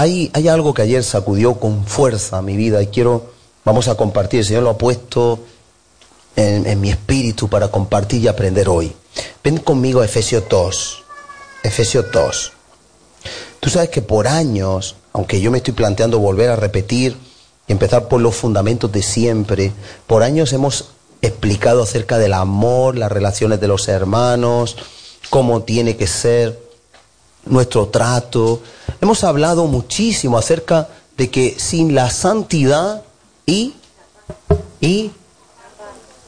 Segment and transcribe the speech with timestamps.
[0.00, 3.32] Hay, algo que ayer sacudió con fuerza mi vida y quiero,
[3.64, 4.40] vamos a compartir.
[4.40, 5.40] El Señor lo ha puesto
[6.36, 8.94] en, en mi espíritu para compartir y aprender hoy.
[9.44, 11.02] Ven conmigo a Efesios 2.
[11.64, 12.52] Efesios 2.
[13.60, 17.16] Tú sabes que por años, aunque yo me estoy planteando volver a repetir
[17.66, 19.72] y empezar por los fundamentos de siempre,
[20.06, 24.76] por años hemos explicado acerca del amor, las relaciones de los hermanos,
[25.28, 26.69] cómo tiene que ser
[27.46, 28.60] nuestro trato.
[29.00, 33.02] Hemos hablado muchísimo acerca de que sin la santidad
[33.46, 33.74] y,
[34.80, 35.12] y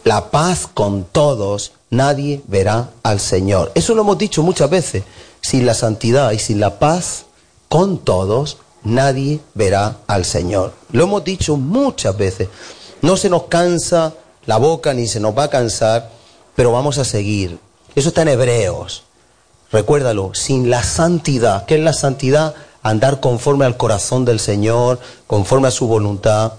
[0.05, 3.73] la paz con todos, nadie verá al Señor.
[3.75, 5.05] Eso lo hemos dicho muchas veces.
[5.41, 7.25] Sin la santidad y sin la paz
[7.69, 10.73] con todos, nadie verá al Señor.
[10.91, 12.49] Lo hemos dicho muchas veces.
[13.01, 14.15] No se nos cansa
[14.47, 16.11] la boca ni se nos va a cansar,
[16.55, 17.59] pero vamos a seguir.
[17.95, 19.05] Eso está en Hebreos.
[19.73, 22.55] Recuérdalo, sin la santidad, ¿qué es la santidad?
[22.83, 26.55] Andar conforme al corazón del Señor, conforme a su voluntad,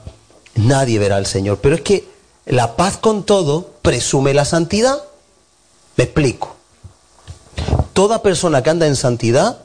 [0.56, 1.60] nadie verá al Señor.
[1.60, 2.08] Pero es que
[2.46, 4.98] la paz con todo presume la santidad.
[5.96, 6.56] Me explico.
[7.94, 9.60] Toda persona que anda en santidad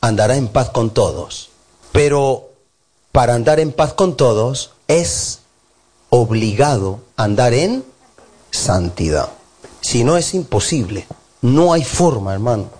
[0.00, 1.50] andará en paz con todos.
[1.92, 2.50] Pero
[3.12, 5.40] para andar en paz con todos es
[6.08, 7.84] obligado andar en
[8.50, 9.28] santidad.
[9.80, 11.06] Si no es imposible.
[11.42, 12.79] No hay forma, hermano.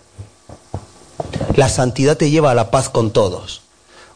[1.61, 3.61] La santidad te lleva a la paz con todos.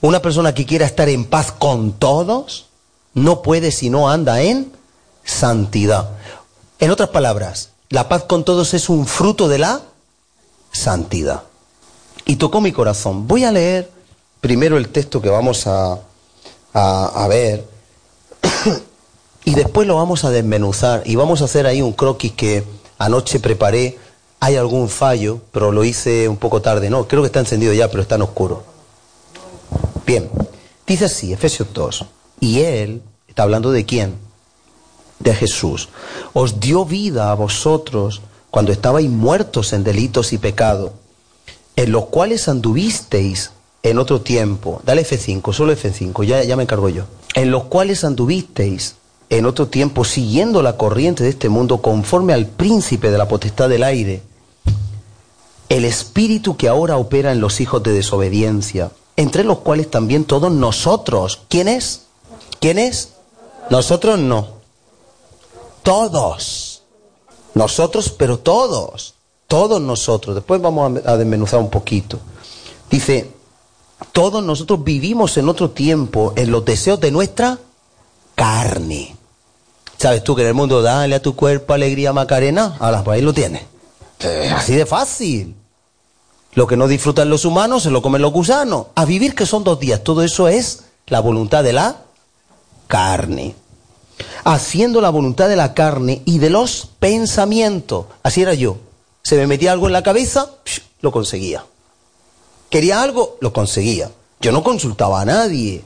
[0.01, 2.69] Una persona que quiera estar en paz con todos
[3.13, 4.73] no puede si no anda en
[5.27, 6.09] santidad.
[6.79, 9.83] En otras palabras, la paz con todos es un fruto de la
[10.73, 11.43] santidad.
[12.25, 13.29] Y tocó mi corazón.
[13.29, 13.91] Voy a leer
[14.41, 15.99] primero el texto que vamos a,
[16.73, 17.69] a, a ver
[19.45, 22.65] y después lo vamos a desmenuzar y vamos a hacer ahí un croquis que
[22.97, 23.99] anoche preparé.
[24.45, 26.91] Hay algún fallo, pero lo hice un poco tarde.
[26.91, 28.63] No, creo que está encendido ya, pero está en oscuro.
[30.07, 30.29] Bien,
[30.87, 32.05] dice así, Efesios 2.
[32.41, 34.17] Y Él, está hablando de quién?
[35.19, 35.89] De Jesús.
[36.35, 40.93] Os dio vida a vosotros cuando estabais muertos en delitos y pecado,
[41.75, 43.51] en los cuales anduvisteis
[43.83, 44.83] en otro tiempo.
[44.85, 47.05] Dale F5, solo F5, ya, ya me encargo yo.
[47.35, 48.97] En los cuales anduvisteis
[49.31, 53.71] en otro tiempo siguiendo la corriente de este mundo conforme al príncipe de la potestad
[53.71, 54.34] del aire,
[55.69, 60.53] el espíritu que ahora opera en los hijos de desobediencia, entre los cuales también todos
[60.53, 62.03] nosotros, ¿quién es?
[62.61, 63.11] ¿Quién es?
[63.71, 64.49] Nosotros no.
[65.83, 66.83] Todos.
[67.55, 69.15] Nosotros, pero todos.
[69.47, 70.35] Todos nosotros.
[70.35, 72.19] Después vamos a desmenuzar un poquito.
[72.91, 73.31] Dice,
[74.13, 77.59] todos nosotros vivimos en otro tiempo en los deseos de nuestra
[78.35, 79.17] carne.
[79.99, 82.77] ¿Sabes tú que en el mundo dale a tu cuerpo alegría Macarena?
[82.81, 83.63] Ahora, pues ahí lo tienes.
[84.19, 85.55] Es así de fácil.
[86.55, 88.87] Lo que no disfrutan los humanos se lo comen los gusanos.
[88.95, 90.03] A vivir que son dos días.
[90.05, 91.97] Todo eso es la voluntad de la
[92.87, 93.55] carne.
[94.45, 98.07] Haciendo la voluntad de la carne y de los pensamientos.
[98.23, 98.77] Así era yo.
[99.23, 100.51] Se me metía algo en la cabeza,
[101.01, 101.65] lo conseguía.
[102.71, 104.11] Quería algo, lo conseguía.
[104.41, 105.83] Yo no consultaba a nadie.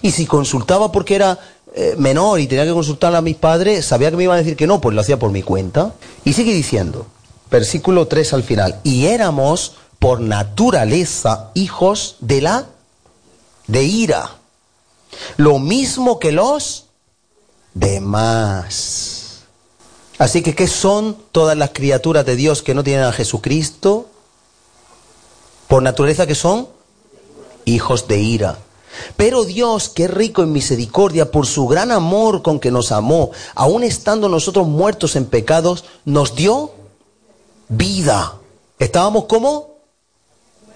[0.00, 1.38] Y si consultaba porque era
[1.74, 4.56] eh, menor y tenía que consultar a mis padres, sabía que me iban a decir
[4.56, 5.94] que no, pues lo hacía por mi cuenta.
[6.24, 7.06] Y sigue diciendo,
[7.52, 12.66] versículo 3 al final, y éramos por naturaleza hijos de la
[13.68, 14.38] de ira.
[15.36, 16.86] Lo mismo que los
[17.74, 19.42] demás.
[20.18, 24.06] Así que, ¿qué son todas las criaturas de Dios que no tienen a Jesucristo?
[25.68, 26.68] Por naturaleza que son
[27.64, 28.58] hijos de ira.
[29.16, 33.30] Pero Dios, que es rico en misericordia, por su gran amor con que nos amó,
[33.54, 36.72] aun estando nosotros muertos en pecados, nos dio
[37.68, 38.34] vida.
[38.78, 39.76] Estábamos como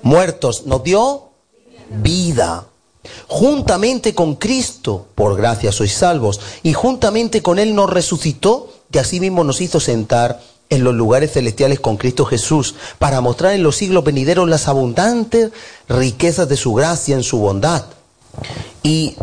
[0.02, 1.30] muertos, nos dio
[1.90, 2.66] vida.
[3.28, 9.44] Juntamente con Cristo, por gracia sois salvos, y juntamente con Él nos resucitó y asimismo
[9.44, 14.04] nos hizo sentar en los lugares celestiales con Cristo Jesús, para mostrar en los siglos
[14.04, 15.52] venideros las abundantes
[15.88, 17.84] riquezas de su gracia en su bondad.
[18.82, 19.16] Y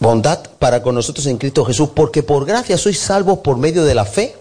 [0.00, 3.94] bondad para con nosotros en Cristo Jesús, porque por gracia sois salvos por medio de
[3.94, 4.36] la fe.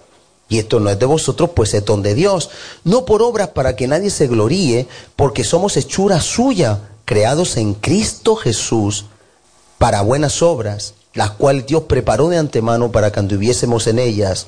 [0.50, 2.50] Y esto no es de vosotros, pues es don de Dios.
[2.84, 8.36] No por obras para que nadie se gloríe, porque somos hechura suya, creados en Cristo
[8.36, 9.06] Jesús
[9.78, 14.48] para buenas obras, las cuales Dios preparó de antemano para que anduviésemos en ellas.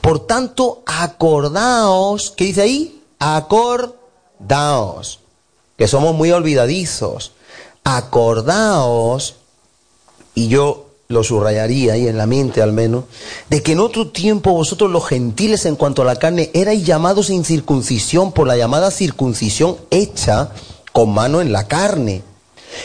[0.00, 3.02] Por tanto, acordaos, ¿qué dice ahí?
[3.18, 5.20] Acordaos,
[5.76, 7.32] que somos muy olvidadizos.
[7.84, 9.36] Acordaos,
[10.34, 13.04] y yo lo subrayaría ahí en la mente al menos,
[13.50, 17.26] de que en otro tiempo vosotros los gentiles en cuanto a la carne erais llamados
[17.26, 20.50] sin circuncisión por la llamada circuncisión hecha
[20.92, 22.22] con mano en la carne.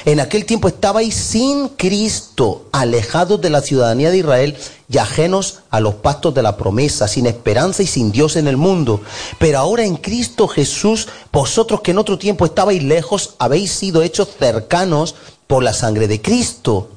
[0.06, 4.56] En aquel tiempo estabais sin Cristo, alejados de la ciudadanía de Israel
[4.88, 8.58] y ajenos a los pactos de la promesa, sin esperanza y sin Dios en el
[8.58, 9.02] mundo.
[9.40, 14.30] Pero ahora en Cristo Jesús, vosotros que en otro tiempo estabais lejos, habéis sido hechos
[14.38, 15.16] cercanos
[15.48, 16.90] por la sangre de Cristo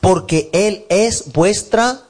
[0.00, 2.02] porque Él es vuestra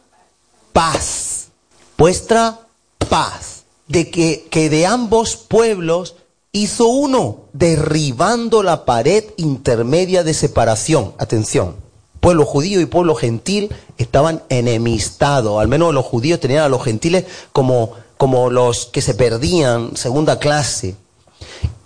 [0.73, 1.49] paz,
[1.97, 2.61] vuestra
[3.09, 6.17] paz, de que, que de ambos pueblos
[6.53, 11.13] hizo uno, derribando la pared intermedia de separación.
[11.19, 11.77] Atención,
[12.21, 17.25] pueblo judío y pueblo gentil estaban enemistados, al menos los judíos tenían a los gentiles
[17.53, 20.97] como, como los que se perdían, segunda clase.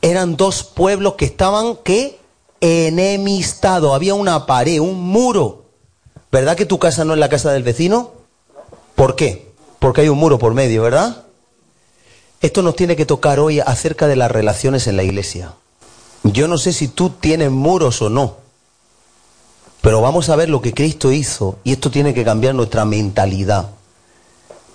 [0.02, 2.18] Eran dos pueblos que estaban, ¿qué?
[2.60, 5.59] Enemistados, había una pared, un muro
[6.32, 8.12] ¿Verdad que tu casa no es la casa del vecino?
[8.94, 9.50] ¿Por qué?
[9.78, 11.24] Porque hay un muro por medio, ¿verdad?
[12.40, 15.54] Esto nos tiene que tocar hoy acerca de las relaciones en la iglesia.
[16.22, 18.36] Yo no sé si tú tienes muros o no,
[19.80, 23.70] pero vamos a ver lo que Cristo hizo y esto tiene que cambiar nuestra mentalidad.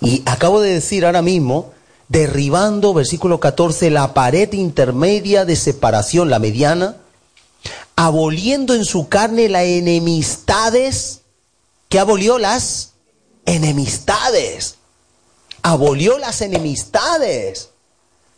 [0.00, 1.72] Y acabo de decir ahora mismo,
[2.08, 6.96] derribando, versículo 14, la pared intermedia de separación, la mediana,
[7.94, 11.22] aboliendo en su carne las enemistades
[11.88, 12.92] que abolió las
[13.44, 14.76] enemistades.
[15.62, 17.70] Abolió las enemistades.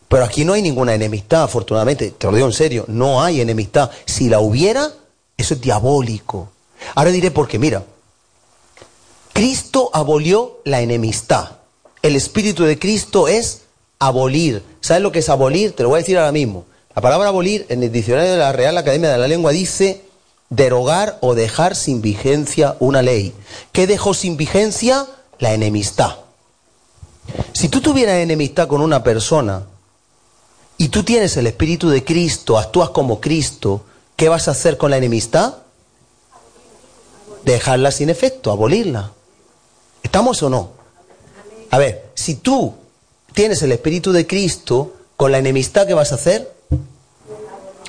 [0.09, 2.11] Pero aquí no hay ninguna enemistad, afortunadamente.
[2.13, 3.91] Te lo digo en serio, no hay enemistad.
[4.07, 4.91] Si la hubiera,
[5.37, 6.51] eso es diabólico.
[6.95, 7.85] Ahora diré por qué, mira.
[9.33, 11.59] Cristo abolió la enemistad.
[12.03, 13.63] El espíritu de Cristo es
[13.99, 14.63] abolir.
[14.81, 15.77] ¿Sabes lo que es abolir?
[15.77, 16.65] Te lo voy a decir ahora mismo.
[16.95, 20.03] La palabra abolir en el diccionario de la Real Academia de la Lengua dice
[20.51, 23.35] derogar o dejar sin vigencia una ley.
[23.73, 25.07] ¿Qué dejó sin vigencia?
[25.39, 26.17] La enemistad.
[27.53, 29.65] Si tú tuvieras enemistad con una persona
[30.77, 33.85] y tú tienes el Espíritu de Cristo, actúas como Cristo,
[34.17, 35.55] ¿qué vas a hacer con la enemistad?
[37.45, 39.13] Dejarla sin efecto, abolirla.
[40.03, 40.71] ¿Estamos o no?
[41.71, 42.75] A ver, si tú
[43.35, 46.55] tienes el Espíritu de Cristo, con la enemistad, ¿qué vas a hacer?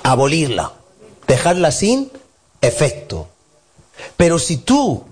[0.03, 0.73] Abolirla.
[1.27, 2.11] Dejarla sin
[2.61, 3.27] efecto.
[4.17, 5.03] Pero si tú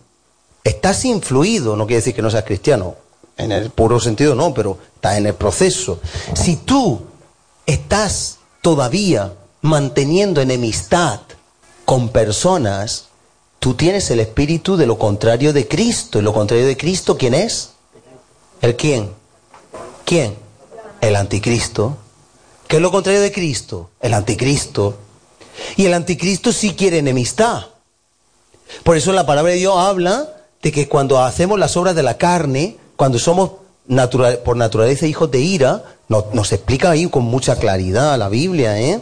[0.64, 2.96] estás influido, no quiere decir que no seas cristiano,
[3.38, 6.00] en el puro sentido no, pero estás en el proceso.
[6.36, 7.02] Si tú
[7.66, 11.22] estás todavía manteniendo enemistad
[11.86, 13.06] con personas,
[13.60, 16.20] tú tienes el espíritu de lo contrario de Cristo.
[16.20, 17.72] ¿Y lo contrario de Cristo quién es?
[18.62, 19.12] ¿El quién?
[20.04, 20.36] ¿Quién?
[21.02, 21.98] El anticristo.
[22.68, 23.92] ¿Qué es lo contrario de Cristo?
[24.02, 24.98] El anticristo.
[25.76, 27.66] Y el anticristo sí quiere enemistad.
[28.84, 30.30] Por eso la palabra de Dios habla
[30.62, 33.52] de que cuando hacemos las obras de la carne, cuando somos
[34.44, 39.02] por naturaleza hijos de ira, nos, explica ahí con mucha claridad la Biblia, ¿eh?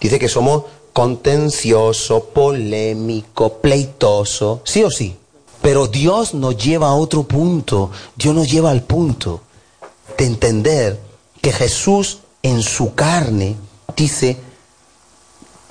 [0.00, 5.16] Dice que somos contencioso, polémico, pleitoso, sí o sí.
[5.62, 9.40] Pero Dios nos lleva a otro punto, Dios nos lleva al punto
[10.16, 11.00] de entender
[11.40, 13.56] que Jesús en su carne
[13.96, 14.38] dice,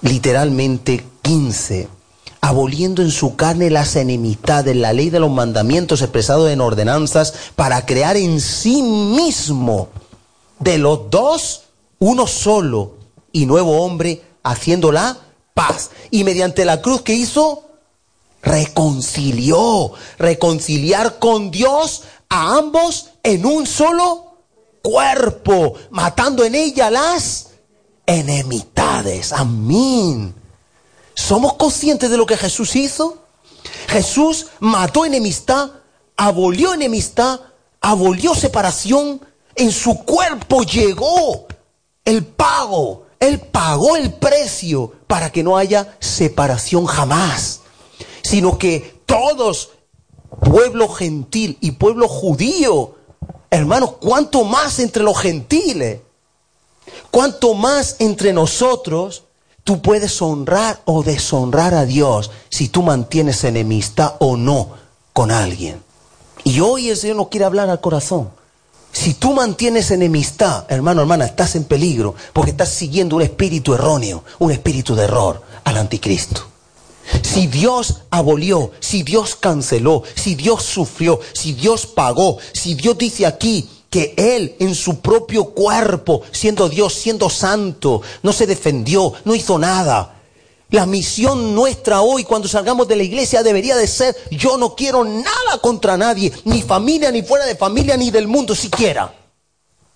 [0.01, 1.87] literalmente 15,
[2.41, 7.85] aboliendo en su carne las enemistades, la ley de los mandamientos expresados en ordenanzas, para
[7.85, 9.89] crear en sí mismo
[10.59, 11.63] de los dos
[11.99, 12.97] uno solo
[13.31, 15.17] y nuevo hombre, haciendo la
[15.53, 15.91] paz.
[16.11, 17.63] Y mediante la cruz que hizo,
[18.41, 24.37] reconcilió, reconciliar con Dios a ambos en un solo
[24.81, 27.46] cuerpo, matando en ella las
[28.07, 29.31] enemistades.
[29.33, 30.33] Amén.
[31.13, 33.19] ¿Somos conscientes de lo que Jesús hizo?
[33.87, 35.69] Jesús mató enemistad,
[36.15, 37.41] abolió enemistad,
[37.81, 39.21] abolió separación.
[39.55, 41.47] En su cuerpo llegó
[42.05, 43.05] el pago.
[43.19, 47.61] Él pagó el precio para que no haya separación jamás.
[48.21, 49.71] Sino que todos,
[50.41, 52.95] pueblo gentil y pueblo judío,
[53.49, 56.01] hermanos, ¿cuánto más entre los gentiles?
[57.17, 59.23] Cuanto más entre nosotros
[59.63, 64.69] tú puedes honrar o deshonrar a Dios si tú mantienes enemistad o no
[65.13, 65.81] con alguien.
[66.43, 68.29] Y hoy el Señor nos quiere hablar al corazón.
[68.91, 74.23] Si tú mantienes enemistad, hermano, hermana, estás en peligro porque estás siguiendo un espíritu erróneo,
[74.37, 75.41] un espíritu de error.
[75.63, 76.45] al anticristo.
[77.23, 83.25] Si Dios abolió, si Dios canceló, si Dios sufrió, si Dios pagó, si Dios dice
[83.25, 89.35] aquí que Él en su propio cuerpo, siendo Dios, siendo santo, no se defendió, no
[89.35, 90.15] hizo nada.
[90.69, 95.05] La misión nuestra hoy cuando salgamos de la iglesia debería de ser, yo no quiero
[95.05, 99.13] nada contra nadie, ni familia, ni fuera de familia, ni del mundo siquiera.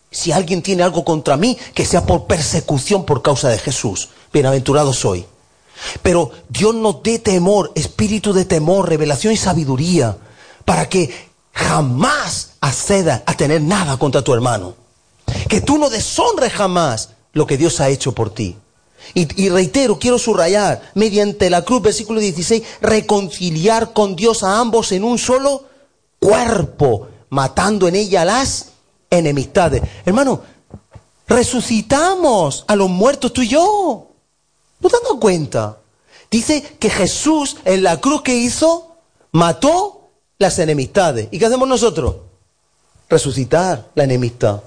[0.10, 4.10] Si alguien tiene algo contra mí, que sea por persecución por causa de Jesús.
[4.31, 5.25] Bienaventurado soy.
[6.01, 10.17] Pero Dios nos dé temor, espíritu de temor, revelación y sabiduría,
[10.63, 11.13] para que
[11.53, 14.75] jamás acceda a tener nada contra tu hermano.
[15.50, 18.56] Que tú no deshonres jamás lo que Dios ha hecho por ti.
[19.13, 25.03] Y, reitero, quiero subrayar, mediante la cruz, versículo 16, reconciliar con Dios a ambos en
[25.03, 25.65] un solo
[26.20, 28.68] cuerpo, matando en ella las
[29.10, 29.82] enemistades.
[30.06, 30.41] Hermano,
[31.27, 34.08] resucitamos a los muertos tú y yo.
[34.80, 35.77] ¿No te has dado cuenta?
[36.30, 38.96] Dice que Jesús en la cruz que hizo,
[39.32, 41.27] mató las enemistades.
[41.32, 42.15] ¿Y qué hacemos nosotros?
[43.12, 44.62] Resucitar la enemistad.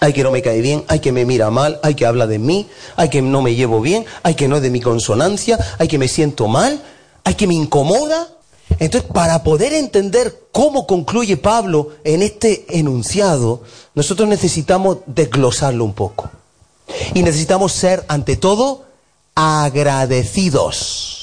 [0.00, 2.38] Hay que no me cae bien, hay que me mira mal, hay que habla de
[2.38, 5.88] mí, hay que no me llevo bien, hay que no es de mi consonancia, hay
[5.88, 6.80] que me siento mal,
[7.24, 8.28] hay que me incomoda.
[8.78, 13.62] Entonces, para poder entender cómo concluye Pablo en este enunciado,
[13.94, 16.30] nosotros necesitamos desglosarlo un poco.
[17.14, 18.84] Y necesitamos ser, ante todo,
[19.34, 21.17] agradecidos.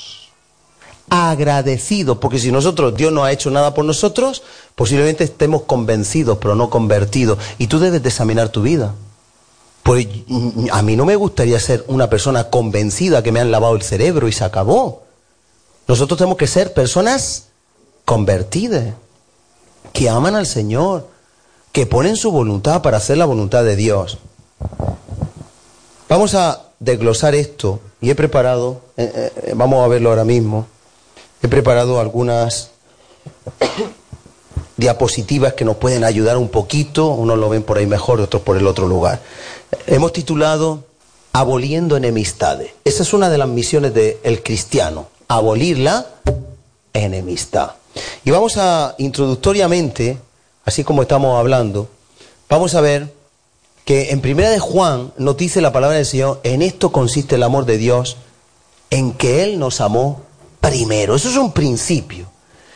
[1.10, 4.42] Agradecidos, porque si nosotros, Dios no ha hecho nada por nosotros,
[4.74, 7.38] posiblemente estemos convencidos, pero no convertidos.
[7.58, 8.96] Y tú debes de examinar tu vida.
[9.84, 10.08] Pues
[10.72, 14.28] a mí no me gustaría ser una persona convencida que me han lavado el cerebro
[14.28, 15.04] y se acabó.
[15.88, 17.50] Nosotros tenemos que ser personas
[18.04, 18.96] convertidas,
[19.94, 21.08] que aman al Señor,
[21.72, 24.18] que ponen su voluntad para hacer la voluntad de Dios.
[26.10, 30.68] Vamos a desglosar esto y he preparado, eh, eh, vamos a verlo ahora mismo,
[31.42, 32.72] he preparado algunas
[34.78, 38.58] diapositivas que nos pueden ayudar un poquito, unos lo ven por ahí mejor, otros por
[38.58, 39.22] el otro lugar.
[39.88, 40.84] Hemos titulado
[41.34, 42.72] Aboliendo enemistades.
[42.86, 46.06] Esa es una de las misiones del cristiano, abolir la
[46.94, 47.72] enemistad.
[48.24, 50.18] Y vamos a, introductoriamente,
[50.64, 51.90] así como estamos hablando,
[52.50, 53.14] vamos a ver
[53.84, 57.44] que en primera de Juan nos dice la palabra del Señor, en esto consiste el
[57.44, 58.18] amor de Dios,
[58.90, 60.22] en que Él nos amó
[60.70, 61.16] primero.
[61.16, 62.28] Eso es un principio.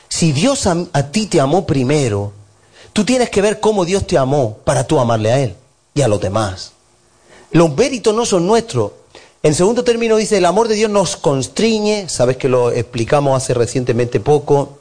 [0.08, 2.34] Si Dios a, ti te amó primero,
[2.93, 5.55] tú tienes que ver cómo Dios te amó para tú amarle a Él
[5.93, 6.74] y a los demás.
[7.51, 8.91] Los méritos no son nuestros.
[9.41, 13.53] En segundo término dice, el amor de Dios nos constriñe, sabes que lo explicamos hace
[13.53, 14.79] recientemente poco,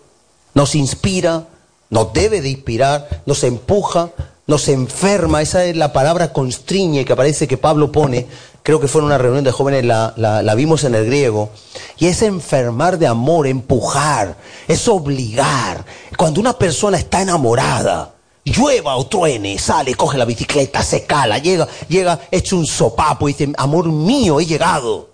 [0.55, 1.47] nos inspira,
[1.91, 4.11] nos debe de inspirar, nos empuja,
[4.47, 8.27] nos enferma, esa es la palabra constriñe que aparece que Pablo pone,
[8.69, 11.49] creo que fue en una reunión de jóvenes, la, la, vimos en el griego,
[11.97, 14.37] y es enfermar de amor, empujar,
[14.69, 15.87] es obligar.
[16.19, 18.13] Cuando una persona está enamorada,
[18.45, 23.33] llueva o truene, sale, coge la bicicleta, se cala, llega, llega hecho un sopapo y
[23.33, 25.09] dice, amor mío, he llegado,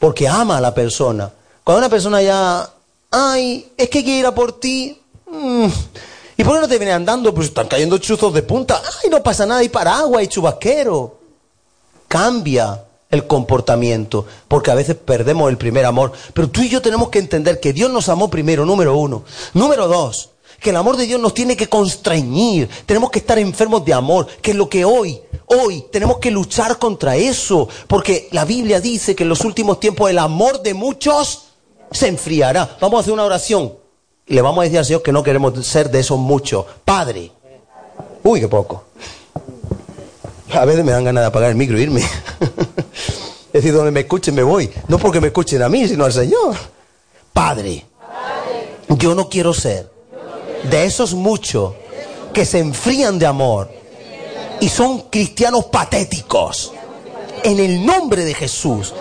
[0.00, 1.30] porque ama a la persona.
[1.62, 2.68] Cuando una persona ya,
[3.12, 5.68] ay, es que quiere ir a por ti, mmm,
[6.36, 7.32] ¿Y por qué no te vienen andando?
[7.32, 8.82] Pues están cayendo chuzos de punta.
[9.04, 9.60] ¡Ay, no pasa nada!
[9.60, 11.21] Hay paraguas y chubasquero.
[12.12, 16.12] Cambia el comportamiento, porque a veces perdemos el primer amor.
[16.34, 19.24] Pero tú y yo tenemos que entender que Dios nos amó primero, número uno.
[19.54, 20.28] Número dos,
[20.60, 22.68] que el amor de Dios nos tiene que constreñir.
[22.84, 26.78] Tenemos que estar enfermos de amor, que es lo que hoy, hoy tenemos que luchar
[26.78, 27.66] contra eso.
[27.86, 31.44] Porque la Biblia dice que en los últimos tiempos el amor de muchos
[31.90, 32.76] se enfriará.
[32.78, 33.72] Vamos a hacer una oración
[34.26, 36.64] le vamos a decir al Señor que no queremos ser de esos muchos.
[36.84, 37.32] Padre.
[38.22, 38.84] Uy, qué poco.
[40.54, 42.00] A veces me dan ganas de apagar el micro e irme.
[43.52, 44.70] es decir, donde me escuchen me voy.
[44.88, 46.56] No porque me escuchen a mí, sino al Señor.
[47.32, 47.86] Padre.
[48.88, 49.90] Yo no quiero ser
[50.70, 51.74] de esos muchos
[52.32, 53.70] que se enfrían de amor
[54.60, 56.72] y son cristianos patéticos.
[57.42, 58.94] En el nombre de Jesús,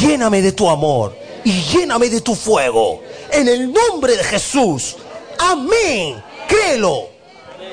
[0.00, 3.00] lléname de tu amor y lléname de tu fuego
[3.30, 4.96] en el nombre de Jesús.
[5.38, 6.22] Amén.
[6.48, 7.08] Créelo.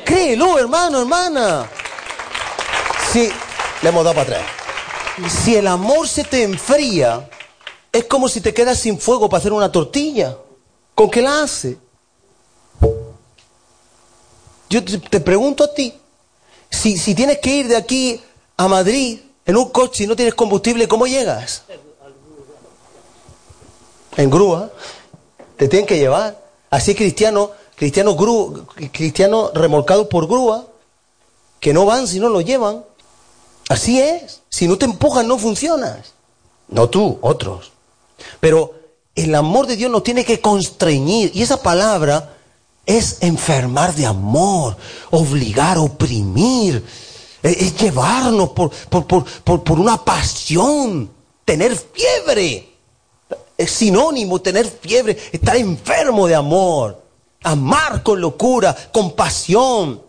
[0.05, 1.69] Créelo, hermano, hermana.
[3.11, 3.29] Si
[3.81, 4.51] le hemos dado para atrás.
[5.43, 7.29] Si el amor se te enfría,
[7.91, 10.37] es como si te quedas sin fuego para hacer una tortilla.
[10.95, 11.77] ¿Con qué la hace?
[14.69, 15.93] Yo te, pregunto a ti,
[16.69, 18.21] si, si tienes que ir de aquí
[18.55, 21.63] a Madrid en un coche y no tienes combustible, ¿cómo llegas?
[24.15, 24.71] En grúa
[25.57, 26.41] te tienen que llevar.
[26.69, 30.65] Así cristianos, cristianos gru, cristianos remolcados por grúa,
[31.59, 32.85] que no van si no lo llevan.
[33.71, 34.41] Así es.
[34.49, 36.13] Si no te empujan, no funcionas.
[36.67, 37.71] No tú, otros.
[38.41, 38.73] Pero
[39.15, 41.31] el amor de Dios nos tiene que constreñir.
[41.33, 42.35] Y esa palabra
[42.85, 44.75] es enfermar de amor,
[45.11, 46.83] obligar, oprimir,
[47.41, 51.09] es, es llevarnos por, por, por, por, por una pasión,
[51.45, 52.67] tener fiebre.
[53.57, 57.01] Es sinónimo tener fiebre, estar enfermo de amor,
[57.41, 60.01] amar con locura, con pasión.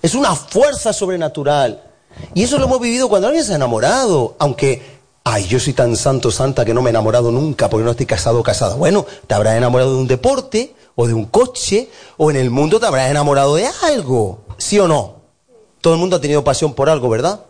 [0.00, 1.88] Es una fuerza sobrenatural.
[2.34, 5.94] Y eso lo hemos vivido cuando alguien se ha enamorado, aunque Ay, yo soy tan
[5.94, 8.74] santo, santa, que no me he enamorado nunca porque no estoy casado o casada.
[8.74, 12.80] Bueno, te habrás enamorado de un deporte, o de un coche, o en el mundo
[12.80, 14.40] te habrás enamorado de algo.
[14.58, 15.16] ¿Sí o no?
[15.80, 17.40] Todo el mundo ha tenido pasión por algo, ¿verdad?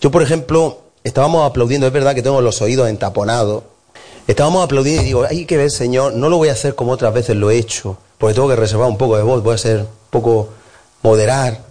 [0.00, 3.64] Yo, por ejemplo, estábamos aplaudiendo, es verdad que tengo los oídos entaponados.
[4.26, 7.14] Estábamos aplaudiendo y digo, hay que ver, Señor, no lo voy a hacer como otras
[7.14, 9.80] veces lo he hecho, porque tengo que reservar un poco de voz, voy a ser
[9.80, 10.48] un poco
[11.02, 11.65] moderar.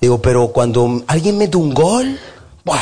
[0.00, 2.18] Digo, pero cuando alguien mete un gol,
[2.64, 2.80] ¡buah!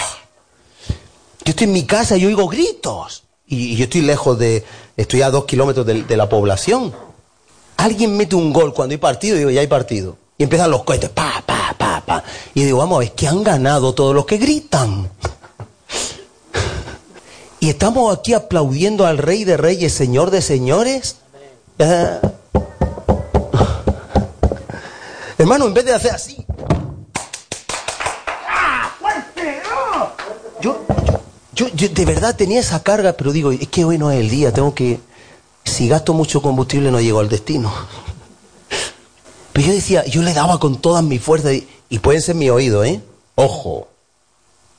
[1.45, 3.25] Yo estoy en mi casa y oigo gritos.
[3.47, 4.65] Y, y yo estoy lejos de,
[4.97, 6.93] estoy a dos kilómetros de, de la población.
[7.77, 10.17] Alguien mete un gol cuando hay partido digo, ya hay partido.
[10.39, 12.25] Y empiezan los cohetes, pa, pa, pa, pa.
[12.55, 15.09] Y digo, vamos ver, que han ganado todos los que gritan.
[17.61, 21.17] Y estamos aquí aplaudiendo al Rey de Reyes, Señor de Señores.
[21.79, 22.21] Ah.
[25.39, 26.45] Hermano, en vez de hacer así.
[31.55, 34.31] Yo, yo, de verdad tenía esa carga, pero digo, es que hoy no es el
[34.31, 35.01] día, tengo que...
[35.65, 37.73] Si gasto mucho combustible no llego al destino.
[39.53, 42.51] Pero yo decía, yo le daba con todas mis fuerzas y, y pueden ser mi
[42.51, 43.01] oído, ¿eh?
[43.35, 43.89] Ojo,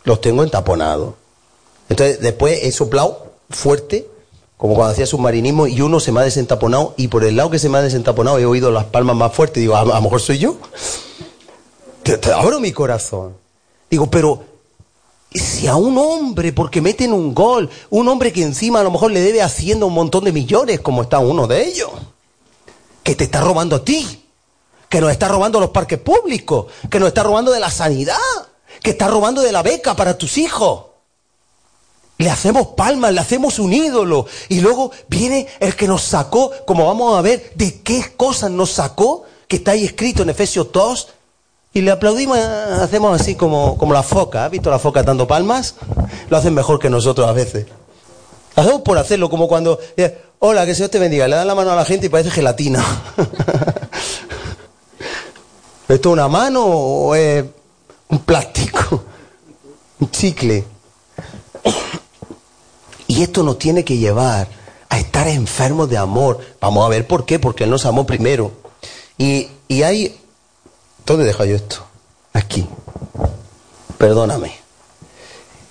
[0.05, 1.15] los tengo entaponados.
[1.89, 4.07] Entonces después he soplado fuerte,
[4.55, 7.59] como cuando hacía submarinismo, y uno se me ha desentaponado y por el lado que
[7.59, 9.59] se me ha desentaponado he oído las palmas más fuertes.
[9.59, 10.57] Digo, a, a lo mejor soy yo.
[12.03, 13.35] Te, te abro mi corazón.
[13.89, 14.56] Digo, pero
[15.37, 19.11] si a un hombre, porque meten un gol, un hombre que encima a lo mejor
[19.11, 21.91] le debe haciendo un montón de millones, como está uno de ellos,
[23.03, 24.23] que te está robando a ti,
[24.89, 28.17] que nos está robando los parques públicos, que nos está robando de la sanidad,
[28.81, 30.85] que está robando de la beca para tus hijos.
[32.17, 34.25] Le hacemos palmas, le hacemos un ídolo.
[34.49, 38.71] Y luego viene el que nos sacó, como vamos a ver, de qué cosas nos
[38.71, 41.07] sacó, que está ahí escrito en Efesios 2.
[41.77, 44.45] Y le aplaudimos, hacemos así como, como la foca.
[44.45, 45.75] ¿Has visto la foca dando palmas?
[46.27, 47.67] Lo hacen mejor que nosotros a veces.
[48.55, 51.27] Lo hacemos por hacerlo, como cuando, eh, hola, que Dios te bendiga.
[51.27, 52.83] Le dan la mano a la gente y parece gelatina.
[55.87, 57.45] ¿Esto es una mano o es
[58.09, 59.03] un plástico?
[59.99, 60.65] Un chicle.
[63.05, 64.47] Y esto nos tiene que llevar
[64.89, 66.39] a estar enfermos de amor.
[66.59, 68.51] Vamos a ver por qué, porque Él nos amó primero.
[69.19, 70.17] Y, y hay...
[71.07, 71.77] ¿Dónde dejo yo esto?
[72.33, 72.67] Aquí.
[73.97, 74.51] Perdóname.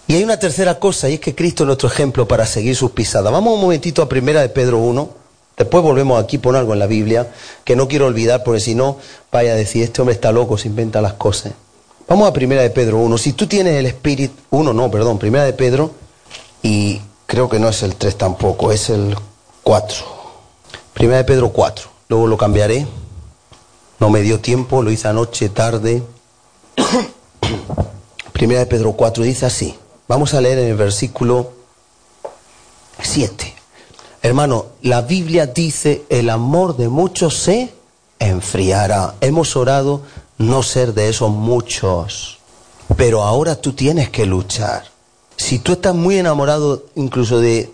[0.09, 2.93] Y hay una tercera cosa, y es que Cristo es nuestro ejemplo para seguir sus
[2.93, 3.31] pisadas.
[3.31, 5.11] Vamos un momentito a primera de Pedro 1.
[5.59, 7.31] Después volvemos aquí por algo en la Biblia,
[7.65, 8.97] que no quiero olvidar, porque si no,
[9.31, 11.53] vaya a decir, este hombre está loco, se inventa las cosas.
[12.09, 13.19] Vamos a primera de Pedro 1.
[13.19, 14.35] Si tú tienes el Espíritu...
[14.51, 15.91] 1, no, perdón, primera de Pedro,
[16.63, 19.15] y creo que no es el 3 tampoco, es el
[19.65, 19.97] 4.
[20.95, 21.91] Primera de Pedro 4.
[22.09, 22.87] Luego lo cambiaré.
[23.99, 26.03] No me dio tiempo, lo hice anoche, tarde.
[28.33, 29.75] Primera de Pedro 4 dice así.
[30.09, 31.53] Vamos a leer en el versículo
[33.01, 33.55] 7.
[34.23, 37.73] Hermano, la Biblia dice, el amor de muchos se
[38.19, 39.15] enfriará.
[39.21, 40.03] Hemos orado
[40.39, 42.39] no ser de esos muchos,
[42.97, 44.85] pero ahora tú tienes que luchar.
[45.37, 47.71] Si tú estás muy enamorado incluso de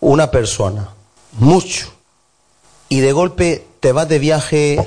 [0.00, 0.90] una persona,
[1.38, 1.92] mucho,
[2.88, 4.78] y de golpe te vas de viaje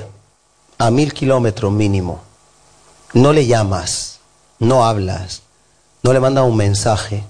[0.78, 2.20] a mil kilómetros mínimo,
[3.12, 4.20] no le llamas,
[4.58, 5.42] no hablas,
[6.02, 7.24] no le mandas un mensaje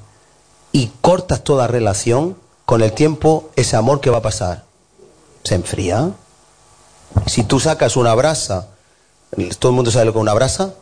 [0.72, 4.68] y cortas toda relación, con el tiempo ese amor que va a pasar
[5.48, 6.10] se enfría.
[7.26, 8.68] Si tú sacas una brasa,
[9.58, 10.74] todo el mundo sabe lo que es una brasa,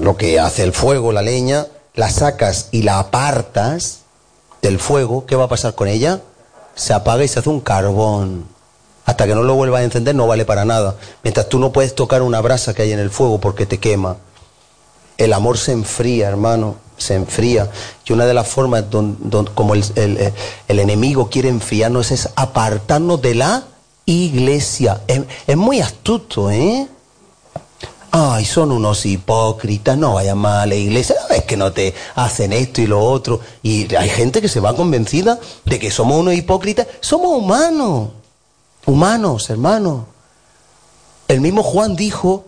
[0.00, 4.00] lo que hace el fuego, la leña, la sacas y la apartas
[4.62, 6.22] del fuego, ¿qué va a pasar con ella?
[6.74, 8.48] Se apaga y se hace un carbón.
[9.06, 10.96] Hasta que no lo vuelvas a encender no vale para nada.
[11.22, 14.16] Mientras tú no puedes tocar una brasa que hay en el fuego porque te quema.
[15.16, 17.70] El amor se enfría, hermano, se enfría.
[18.04, 19.16] Y una de las formas don,
[19.54, 20.32] como el, el,
[20.68, 23.64] el, enemigo quiere enfriarnos es apartarnos de la
[24.04, 25.00] iglesia.
[25.06, 26.88] Es, es muy astuto, ¿eh?
[28.10, 32.52] Ay, son unos hipócritas, no vayan más a la iglesia, es que no te hacen
[32.52, 33.40] esto y lo otro.
[33.62, 36.86] Y hay gente que se va convencida de que somos unos hipócritas.
[37.00, 38.08] Somos humanos,
[38.86, 40.04] humanos, hermanos.
[41.28, 42.44] El mismo Juan dijo,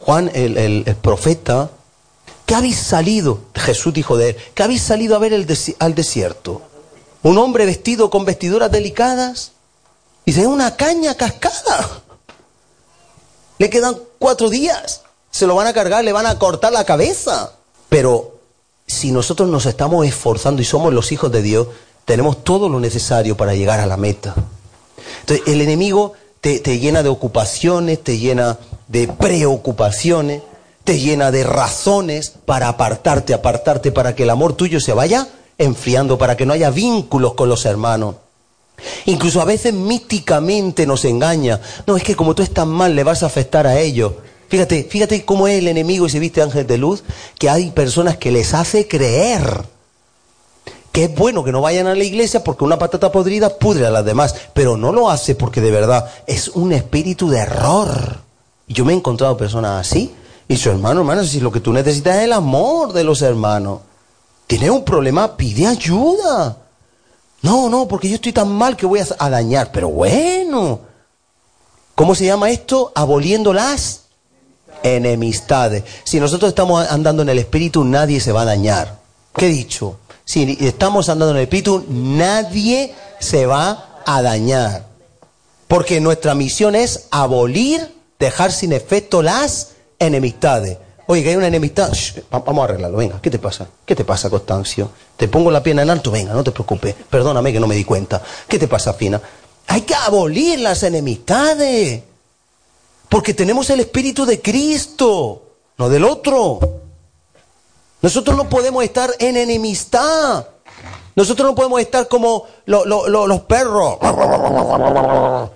[0.00, 1.70] Juan el, profeta,
[2.46, 6.62] que habéis salido, Jesús dijo de él, que habéis salido a ver al desierto.
[7.22, 9.52] Un hombre vestido con vestiduras delicadas.
[10.26, 12.02] Dice, es una caña cascada.
[13.58, 15.02] Le quedan cuatro días.
[15.30, 17.52] Se lo van a cargar, le van a cortar la cabeza.
[17.88, 18.38] Pero
[18.86, 21.68] si nosotros nos estamos esforzando y somos los hijos de Dios,
[22.04, 24.34] tenemos todo lo necesario para llegar a la meta.
[25.20, 30.42] Entonces, el enemigo te, te llena de ocupaciones, te llena de preocupaciones,
[30.84, 36.18] te llena de razones para apartarte, apartarte, para que el amor tuyo se vaya enfriando,
[36.18, 38.16] para que no haya vínculos con los hermanos.
[39.06, 41.60] Incluso a veces místicamente nos engaña.
[41.86, 44.12] No, es que como tú estás mal, le vas a afectar a ellos.
[44.48, 47.02] Fíjate, fíjate cómo es el enemigo y se viste ángel de luz,
[47.38, 49.64] que hay personas que les hace creer
[50.94, 53.90] que es bueno que no vayan a la iglesia porque una patata podrida pudre a
[53.90, 58.20] las demás, pero no lo hace porque de verdad es un espíritu de error.
[58.68, 60.14] Yo me he encontrado personas así,
[60.46, 63.80] y su hermano, hermano, si lo que tú necesitas es el amor de los hermanos,
[64.46, 66.58] tienes un problema, pide ayuda.
[67.42, 70.78] No, no, porque yo estoy tan mal que voy a dañar, pero bueno.
[71.96, 72.92] ¿Cómo se llama esto?
[72.94, 74.02] Aboliendo las
[74.84, 75.82] enemistades.
[76.04, 79.00] Si nosotros estamos andando en el espíritu, nadie se va a dañar.
[79.34, 79.98] ¿Qué he dicho?
[80.24, 84.86] Si estamos andando en el espíritu, nadie se va a dañar.
[85.68, 90.78] Porque nuestra misión es abolir, dejar sin efecto las enemistades.
[91.06, 91.92] Oye, que hay una enemistad,
[92.30, 93.66] vamos a arreglarlo, venga, ¿qué te pasa?
[93.84, 94.90] ¿Qué te pasa, Constancio?
[95.16, 97.84] Te pongo la pierna en alto, venga, no te preocupes, perdóname que no me di
[97.84, 98.22] cuenta.
[98.48, 99.20] ¿Qué te pasa, Fina?
[99.66, 102.02] Hay que abolir las enemistades.
[103.08, 105.42] Porque tenemos el Espíritu de Cristo,
[105.76, 106.83] no del otro.
[108.04, 110.46] Nosotros no podemos estar en enemistad.
[111.16, 113.96] Nosotros no podemos estar como lo, lo, lo, los perros,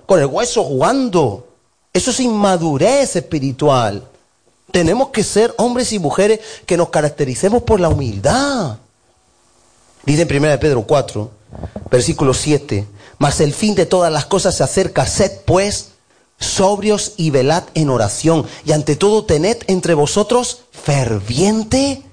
[0.07, 1.47] con el hueso jugando.
[1.93, 4.03] Eso es inmadurez espiritual.
[4.71, 8.77] Tenemos que ser hombres y mujeres que nos caractericemos por la humildad.
[10.03, 11.29] Dice en 1 Pedro 4,
[11.91, 12.87] versículo 7,
[13.19, 15.89] mas el fin de todas las cosas se acerca, sed pues
[16.39, 22.08] sobrios y velad en oración, y ante todo tened entre vosotros ferviente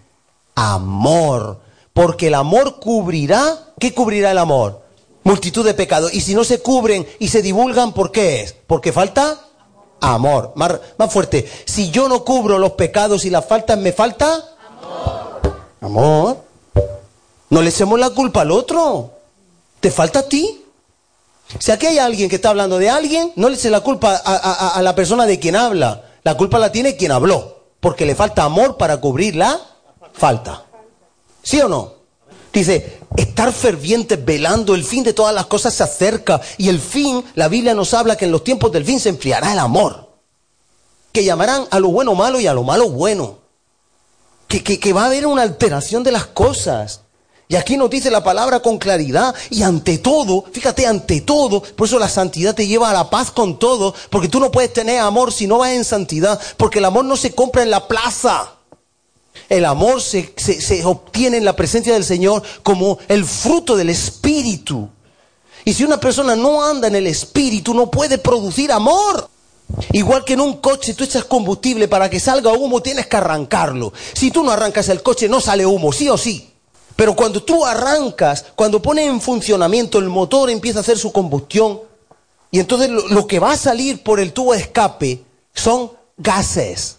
[0.56, 1.60] amor,
[1.92, 4.82] porque el amor cubrirá, ¿qué cubrirá el amor?
[5.22, 6.12] Multitud de pecados.
[6.12, 8.54] Y si no se cubren y se divulgan, ¿por qué es?
[8.66, 9.40] Porque falta
[10.00, 10.52] amor.
[10.56, 10.80] Más,
[11.12, 11.48] fuerte.
[11.64, 14.44] Si yo no cubro los pecados y las faltas, ¿me falta?
[14.80, 15.56] Amor.
[15.80, 16.36] Amor.
[17.50, 19.12] No le echemos la culpa al otro.
[19.80, 20.64] ¿Te falta a ti?
[21.58, 24.70] Si aquí hay alguien que está hablando de alguien, no le eche la culpa a,
[24.76, 26.04] a, la persona de quien habla.
[26.24, 27.56] La culpa la tiene quien habló.
[27.80, 29.60] Porque le falta amor para cubrir la
[30.16, 30.64] falta.
[31.42, 31.94] ¿Sí o no?
[32.52, 36.40] Dice, estar fervientes, velando, el fin de todas las cosas se acerca.
[36.56, 39.52] Y el fin, la Biblia nos habla que en los tiempos del fin se enfriará
[39.52, 40.08] el amor.
[41.12, 43.38] Que llamarán a lo bueno malo y a lo malo bueno.
[44.48, 47.02] Que, que, que va a haber una alteración de las cosas.
[47.48, 51.86] Y aquí nos dice la palabra con claridad y ante todo, fíjate, ante todo, por
[51.86, 54.98] eso la santidad te lleva a la paz con todo, porque tú no puedes tener
[54.98, 58.55] amor si no vas en santidad, porque el amor no se compra en la plaza.
[59.48, 63.90] El amor se, se, se, obtiene en la presencia del Señor como el fruto del
[63.90, 64.88] Espíritu.
[65.64, 69.28] Y si una persona no anda en el Espíritu, no puede producir amor.
[69.92, 73.92] Igual que en un coche tú echas combustible para que salga humo, tienes que arrancarlo.
[74.12, 76.50] Si tú no arrancas el coche, no sale humo, sí o sí.
[76.94, 81.80] Pero cuando tú arrancas, cuando pones en funcionamiento el motor, empieza a hacer su combustión.
[82.50, 86.98] Y entonces lo, lo que va a salir por el tubo de escape son gases.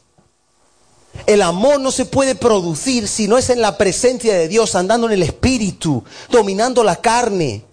[1.25, 5.07] El amor no se puede producir si no es en la presencia de Dios, andando
[5.07, 7.63] en el espíritu, dominando la carne.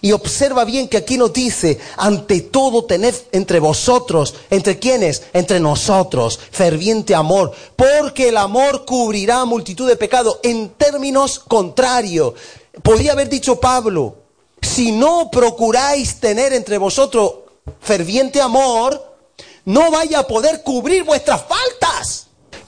[0.00, 5.22] Y observa bien que aquí nos dice, ante todo tened entre vosotros, ¿entre quiénes?
[5.32, 12.34] Entre nosotros, ferviente amor, porque el amor cubrirá multitud de pecados en términos contrarios.
[12.82, 14.16] Podría haber dicho Pablo,
[14.60, 17.32] si no procuráis tener entre vosotros
[17.80, 19.14] ferviente amor,
[19.64, 22.23] no vaya a poder cubrir vuestras faltas.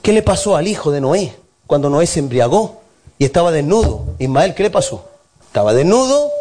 [0.07, 2.79] ¿Qué le pasó al hijo de Noé cuando Noé se embriagó
[3.19, 4.05] y estaba desnudo?
[4.19, 5.05] Ismael, ¿qué le pasó?
[5.45, 6.31] Estaba desnudo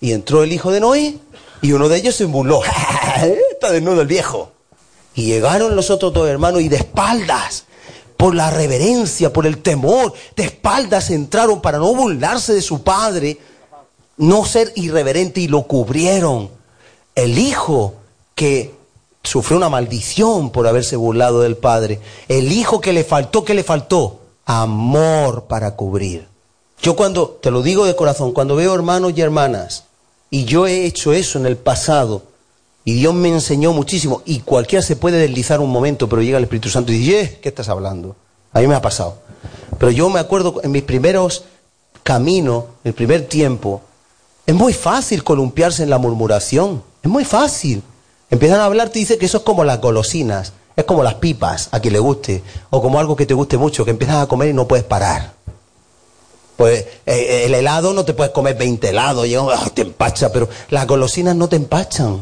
[0.00, 1.18] y entró el hijo de Noé
[1.60, 2.62] y uno de ellos se burló.
[3.50, 4.52] Está desnudo el viejo.
[5.16, 7.64] Y llegaron los otros dos hermanos y de espaldas,
[8.16, 13.40] por la reverencia, por el temor, de espaldas entraron para no burlarse de su padre,
[14.18, 16.48] no ser irreverente y lo cubrieron.
[17.16, 17.94] El hijo
[18.36, 18.72] que
[19.24, 22.00] sufrió una maldición por haberse burlado del padre.
[22.28, 24.20] El hijo que le faltó, ¿qué le faltó?
[24.44, 26.28] Amor para cubrir.
[26.80, 29.84] Yo cuando, te lo digo de corazón, cuando veo hermanos y hermanas,
[30.30, 32.22] y yo he hecho eso en el pasado,
[32.84, 36.44] y Dios me enseñó muchísimo, y cualquiera se puede deslizar un momento, pero llega el
[36.44, 38.14] Espíritu Santo y dice, ¿qué estás hablando?
[38.52, 39.16] A mí me ha pasado.
[39.78, 41.44] Pero yo me acuerdo en mis primeros
[42.02, 43.80] caminos, el primer tiempo,
[44.46, 46.82] Es muy fácil columpiarse en la murmuración.
[47.02, 47.82] Es muy fácil.
[48.30, 51.68] Empiezan a hablar, te dice que eso es como las golosinas, es como las pipas,
[51.72, 54.48] a quien le guste, o como algo que te guste mucho, que empiezas a comer
[54.48, 55.32] y no puedes parar.
[56.56, 60.48] Pues eh, el helado no te puedes comer 20 helados, y, ah, te empacha, pero
[60.70, 62.20] las golosinas no te empachan.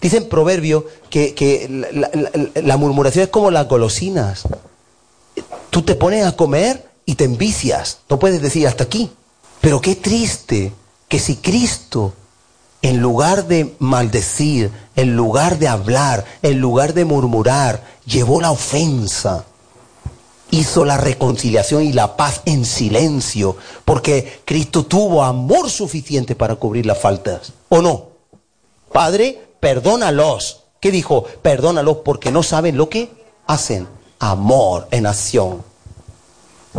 [0.00, 2.10] Dicen proverbio que, que la-
[2.62, 4.42] la murmuración es como las golosinas.
[5.70, 7.98] Tú te pones a comer y te envicias.
[8.08, 9.10] No puedes decir hasta aquí.
[9.60, 10.72] Pero qué triste
[11.08, 12.12] que si Cristo,
[12.82, 19.44] en lugar de maldecir, en lugar de hablar, en lugar de murmurar, llevó la ofensa,
[20.50, 26.86] hizo la reconciliación y la paz en silencio, porque Cristo tuvo amor suficiente para cubrir
[26.86, 27.52] las faltas.
[27.68, 28.08] ¿O no?
[28.92, 30.62] Padre, perdónalos.
[30.80, 31.24] ¿Qué dijo?
[31.42, 33.10] Perdónalos porque no saben lo que
[33.46, 33.88] hacen.
[34.18, 35.62] Amor en acción.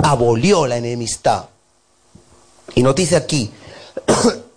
[0.02, 1.46] Abolió la enemistad.
[2.76, 3.52] Y nos dice aquí,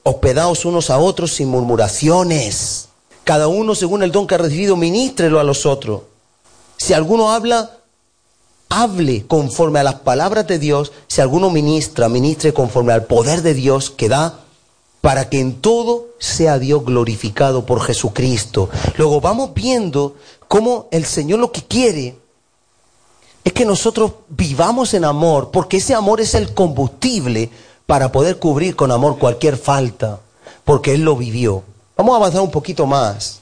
[0.02, 2.88] hospedaos unos a otros sin murmuraciones.
[3.24, 6.02] Cada uno según el don que ha recibido, ministrelo a los otros.
[6.76, 7.78] Si alguno habla,
[8.70, 10.92] hable conforme a las palabras de Dios.
[11.06, 14.40] Si alguno ministra, ministre conforme al poder de Dios que da
[15.00, 18.68] para que en todo sea Dios glorificado por Jesucristo.
[18.96, 20.16] Luego vamos viendo
[20.48, 22.18] cómo el Señor lo que quiere
[23.42, 27.50] es que nosotros vivamos en amor, porque ese amor es el combustible
[27.90, 30.20] para poder cubrir con amor cualquier falta,
[30.64, 31.64] porque Él lo vivió.
[31.96, 33.40] Vamos a avanzar un poquito más.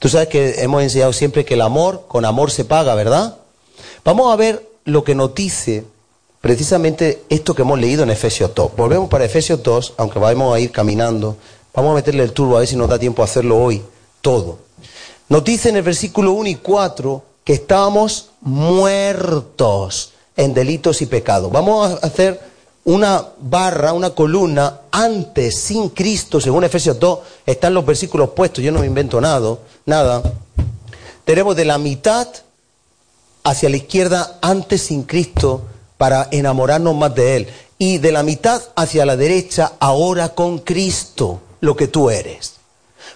[0.00, 3.36] Tú sabes que hemos enseñado siempre que el amor con amor se paga, ¿verdad?
[4.04, 5.84] Vamos a ver lo que nos dice
[6.40, 8.72] precisamente esto que hemos leído en Efesios 2.
[8.76, 11.36] Volvemos para Efesios 2, aunque vamos a ir caminando.
[11.72, 13.84] Vamos a meterle el turbo a ver si nos da tiempo a hacerlo hoy,
[14.20, 14.58] todo.
[15.28, 21.52] Nos dice en el versículo 1 y 4 que estábamos muertos en delitos y pecados.
[21.52, 22.53] Vamos a hacer
[22.84, 28.72] una barra, una columna antes, sin Cristo, según Efesios 2, están los versículos puestos, yo
[28.72, 30.22] no me invento nada, nada.
[31.24, 32.28] Tenemos de la mitad
[33.44, 35.62] hacia la izquierda antes sin Cristo
[35.96, 37.48] para enamorarnos más de Él.
[37.78, 42.54] Y de la mitad hacia la derecha ahora con Cristo, lo que tú eres.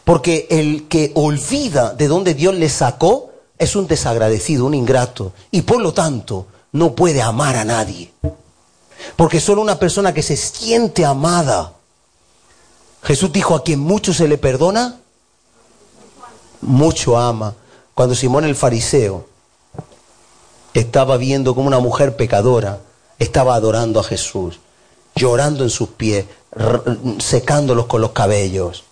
[0.05, 5.33] Porque el que olvida de dónde Dios le sacó es un desagradecido, un ingrato.
[5.51, 8.11] Y por lo tanto no puede amar a nadie.
[9.17, 11.73] Porque solo una persona que se siente amada.
[13.03, 15.01] Jesús dijo, a quien mucho se le perdona,
[16.61, 17.55] mucho ama.
[17.95, 19.27] Cuando Simón el fariseo
[20.75, 22.81] estaba viendo como una mujer pecadora
[23.19, 24.61] estaba adorando a Jesús,
[25.15, 26.27] llorando en sus pies,
[27.19, 28.85] secándolos con los cabellos.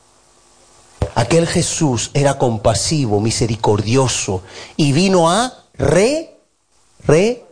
[1.14, 4.42] Aquel Jesús era compasivo, misericordioso
[4.77, 6.37] y vino a re,
[7.07, 7.45] re,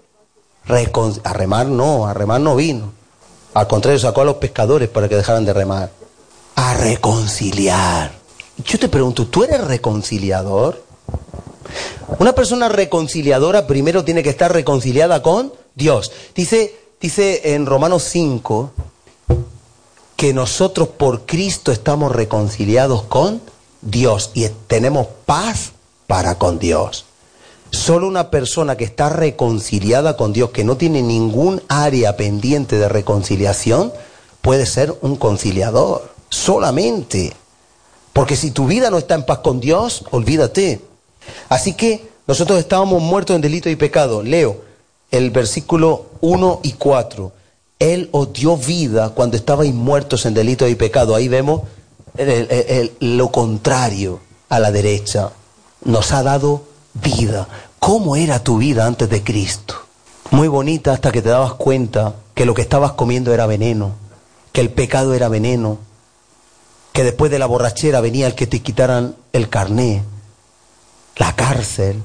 [0.66, 2.92] a remar no, a remar no vino.
[3.54, 5.90] Al contrario, sacó a los pescadores para que dejaran de remar.
[6.56, 8.12] A reconciliar.
[8.64, 10.82] Yo te pregunto, ¿tú eres reconciliador?
[12.18, 16.12] Una persona reconciliadora primero tiene que estar reconciliada con Dios.
[16.34, 18.72] Dice, dice en Romanos 5
[20.16, 23.40] que nosotros por Cristo estamos reconciliados con
[23.82, 25.72] Dios y tenemos paz
[26.06, 27.04] para con Dios.
[27.74, 32.88] Solo una persona que está reconciliada con Dios, que no tiene ningún área pendiente de
[32.88, 33.92] reconciliación,
[34.40, 36.12] puede ser un conciliador.
[36.30, 37.32] Solamente.
[38.12, 40.80] Porque si tu vida no está en paz con Dios, olvídate.
[41.48, 44.22] Así que nosotros estábamos muertos en delito y pecado.
[44.22, 44.62] Leo
[45.10, 47.32] el versículo 1 y 4.
[47.80, 51.14] Él os dio vida cuando estabais muertos en delito y pecado.
[51.14, 51.62] Ahí vemos
[52.16, 55.30] el- lo contrario a la derecha.
[55.84, 56.62] Nos ha dado
[56.94, 57.48] vida.
[57.78, 59.74] ¿Cómo era tu vida antes de Cristo?
[60.30, 63.92] Muy bonita hasta que te dabas cuenta que lo que estabas comiendo era veneno,
[64.52, 65.78] que el pecado era veneno,
[66.92, 70.02] que después de la borrachera venía el que te quitaran el carné,
[71.16, 72.02] la cárcel,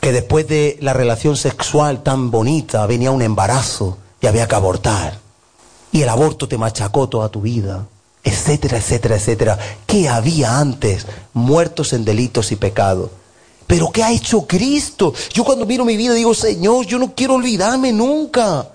[0.00, 5.18] que después de la relación sexual tan bonita venía un embarazo y había que abortar.
[5.90, 7.86] Y el aborto te machacó toda tu vida,
[8.22, 9.58] etcétera, etcétera, etcétera.
[9.86, 11.06] ¿Qué había antes?
[11.32, 13.10] Muertos en delitos y pecados.
[13.66, 15.12] Pero ¿qué ha hecho Cristo?
[15.32, 18.68] Yo cuando miro mi vida digo, Señor, yo no quiero olvidarme nunca.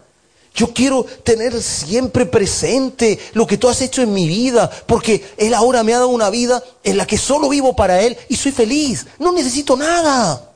[0.53, 5.53] Yo quiero tener siempre presente lo que tú has hecho en mi vida, porque Él
[5.53, 8.51] ahora me ha dado una vida en la que solo vivo para Él y soy
[8.51, 9.07] feliz.
[9.17, 10.49] No necesito nada.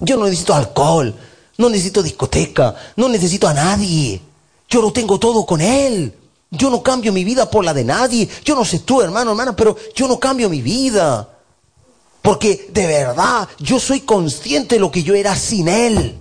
[0.00, 1.14] Yo no necesito alcohol,
[1.56, 4.20] no necesito discoteca, no necesito a nadie.
[4.68, 6.12] Yo lo tengo todo con Él.
[6.50, 8.28] Yo no cambio mi vida por la de nadie.
[8.44, 11.35] Yo no sé tú, hermano, hermana, pero yo no cambio mi vida.
[12.26, 16.18] Porque de verdad yo soy consciente de lo que yo era sin Él.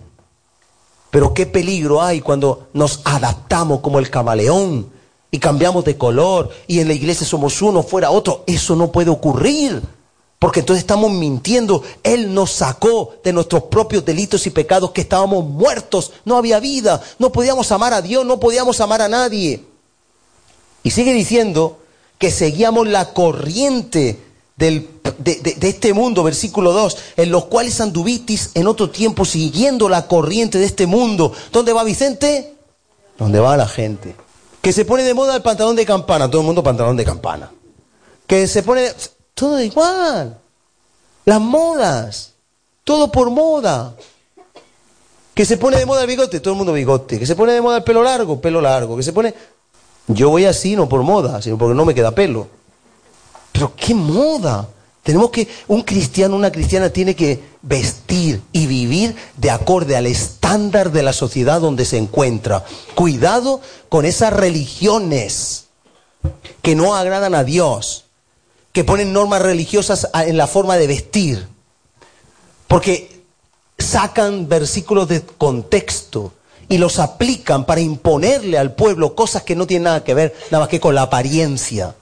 [1.09, 4.87] Pero qué peligro hay cuando nos adaptamos como el camaleón
[5.31, 8.43] y cambiamos de color y en la iglesia somos uno, fuera otro.
[8.45, 9.81] Eso no puede ocurrir.
[10.37, 11.81] Porque entonces estamos mintiendo.
[12.03, 16.13] Él nos sacó de nuestros propios delitos y pecados que estábamos muertos.
[16.23, 17.01] No había vida.
[17.17, 18.23] No podíamos amar a Dios.
[18.27, 19.63] No podíamos amar a nadie.
[20.83, 21.79] Y sigue diciendo
[22.19, 24.24] que seguíamos la corriente
[24.55, 29.89] del, de, de, este mundo, versículo 2, en los cuales anduvitis en otro tiempo siguiendo
[29.89, 31.33] la corriente de este mundo.
[31.51, 32.55] ¿Dónde va Vicente?
[33.17, 34.15] ¿Dónde va la gente?
[34.61, 37.51] Que se pone de moda el pantalón de campana, todo el mundo pantalón de campana.
[38.25, 38.91] Que se pone
[39.33, 40.39] todo igual.
[41.25, 42.33] Las modas,
[42.83, 43.95] todo por moda.
[45.33, 47.19] Que se pone de moda el bigote, todo el mundo bigote.
[47.19, 48.95] Que se pone de moda el pelo largo, pelo largo.
[48.95, 49.33] Que se pone...
[50.07, 52.47] Yo voy así no por moda, sino porque no me queda pelo.
[53.55, 54.67] Pero qué moda.
[55.01, 60.91] Tenemos que, un cristiano, una cristiana tiene que vestir y vivir de acorde al estándar
[60.91, 62.65] de la sociedad donde se encuentra.
[62.95, 65.67] Cuidado con esas religiones
[66.61, 68.05] que no agradan a Dios,
[68.73, 71.47] que ponen normas religiosas en la forma de vestir,
[72.67, 73.21] porque
[73.77, 76.33] sacan versículos de contexto
[76.67, 80.63] y los aplican para imponerle al pueblo cosas que no tienen nada que ver, nada
[80.63, 81.95] más que con la apariencia.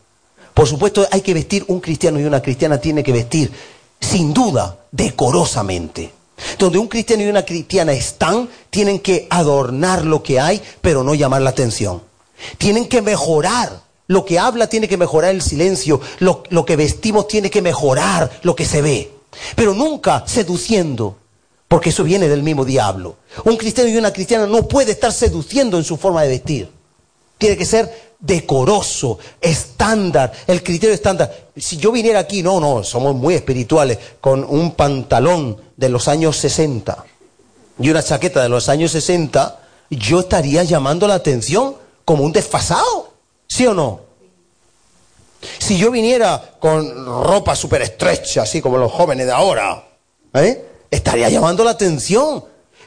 [0.63, 3.51] Por supuesto, hay que vestir, un cristiano y una cristiana tiene que vestir,
[3.99, 6.09] sin duda, decorosamente.
[6.57, 11.15] Donde un cristiano y una cristiana están, tienen que adornar lo que hay, pero no
[11.15, 12.01] llamar la atención.
[12.57, 13.81] Tienen que mejorar.
[14.07, 15.99] Lo que habla tiene que mejorar el silencio.
[16.19, 19.11] Lo, lo que vestimos tiene que mejorar lo que se ve.
[19.57, 21.17] Pero nunca seduciendo,
[21.67, 23.17] porque eso viene del mismo diablo.
[23.43, 26.71] Un cristiano y una cristiana no puede estar seduciendo en su forma de vestir.
[27.37, 31.49] Tiene que ser decoroso, estándar, el criterio estándar.
[31.57, 36.37] Si yo viniera aquí, no, no, somos muy espirituales, con un pantalón de los años
[36.37, 37.05] 60
[37.79, 39.59] y una chaqueta de los años 60,
[39.89, 43.13] yo estaría llamando la atención como un desfasado,
[43.45, 43.99] ¿sí o no?
[45.59, 49.85] Si yo viniera con ropa súper estrecha, así como los jóvenes de ahora,
[50.35, 50.65] ¿eh?
[50.89, 52.45] estaría llamando la atención.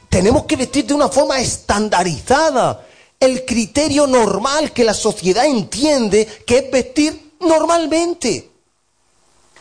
[0.09, 2.87] Tenemos que vestir de una forma estandarizada
[3.20, 8.50] el criterio normal que la sociedad entiende que es vestir normalmente.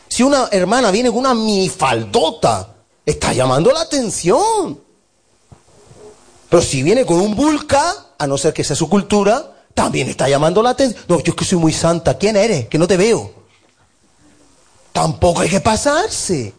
[0.07, 4.79] Si una hermana viene con una minifaldota, está llamando la atención.
[6.49, 10.29] Pero si viene con un bulca, a no ser que sea su cultura, también está
[10.29, 11.03] llamando la atención.
[11.07, 12.17] No, yo es que soy muy santa.
[12.17, 12.67] ¿Quién eres?
[12.67, 13.33] Que no te veo.
[14.93, 16.53] Tampoco hay que pasarse.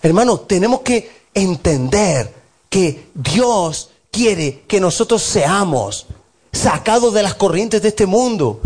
[0.00, 2.32] Hermano, tenemos que entender
[2.68, 6.06] que Dios quiere que nosotros seamos
[6.52, 8.60] sacados de las corrientes de este mundo.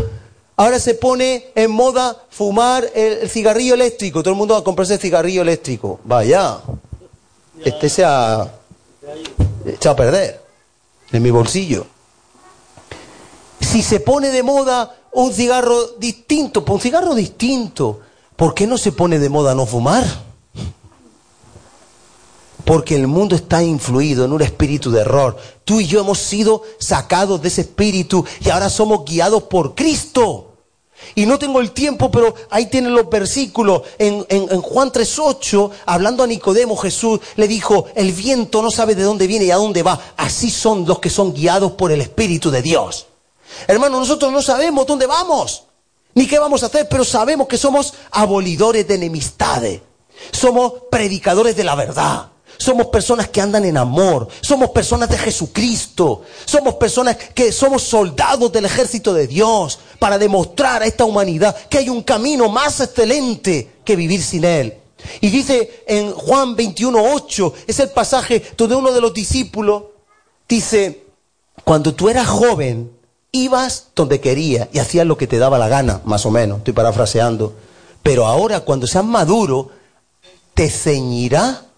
[0.56, 4.22] Ahora se pone en moda fumar el, cigarrillo eléctrico.
[4.22, 6.00] Todo el mundo va a comprarse el cigarrillo eléctrico.
[6.04, 6.58] Vaya.
[7.64, 8.50] Este se ha
[9.66, 10.40] echado a perder
[11.12, 11.86] en mi bolsillo.
[13.60, 18.00] Si se pone de moda un cigarro distinto, un cigarro distinto,
[18.36, 20.04] ¿por qué no se pone de moda no fumar?
[22.64, 25.36] Porque el mundo está influido en un espíritu de error.
[25.64, 30.48] Tú y yo hemos sido sacados de ese espíritu y ahora somos guiados por Cristo.
[31.14, 33.82] Y no tengo el tiempo, pero ahí tienen los versículos.
[33.98, 38.94] En, en, en Juan 3.8, hablando a Nicodemo, Jesús le dijo, el viento no sabe
[38.94, 40.00] de dónde viene y a dónde va.
[40.16, 43.06] Así son los que son guiados por el Espíritu de Dios.
[43.66, 45.64] Hermano, nosotros no sabemos dónde vamos,
[46.14, 49.80] ni qué vamos a hacer, pero sabemos que somos abolidores de enemistades.
[50.30, 52.31] Somos predicadores de la verdad.
[52.62, 54.28] Somos personas que andan en amor.
[54.40, 56.22] Somos personas de Jesucristo.
[56.44, 61.78] Somos personas que somos soldados del ejército de Dios para demostrar a esta humanidad que
[61.78, 64.74] hay un camino más excelente que vivir sin Él.
[65.20, 69.82] Y dice en Juan 21.8, es el pasaje donde uno de los discípulos
[70.48, 71.04] dice,
[71.64, 72.92] cuando tú eras joven,
[73.32, 76.74] ibas donde querías y hacías lo que te daba la gana, más o menos, estoy
[76.74, 77.56] parafraseando.
[78.04, 79.70] Pero ahora, cuando seas maduro,
[80.54, 81.71] te ceñirá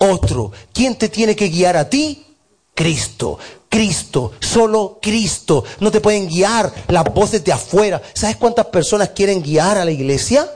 [0.00, 0.52] otro.
[0.72, 2.26] ¿Quién te tiene que guiar a ti?
[2.74, 3.38] Cristo.
[3.68, 5.64] Cristo, solo Cristo.
[5.78, 8.02] No te pueden guiar las voces de afuera.
[8.14, 10.50] ¿Sabes cuántas personas quieren guiar a la iglesia?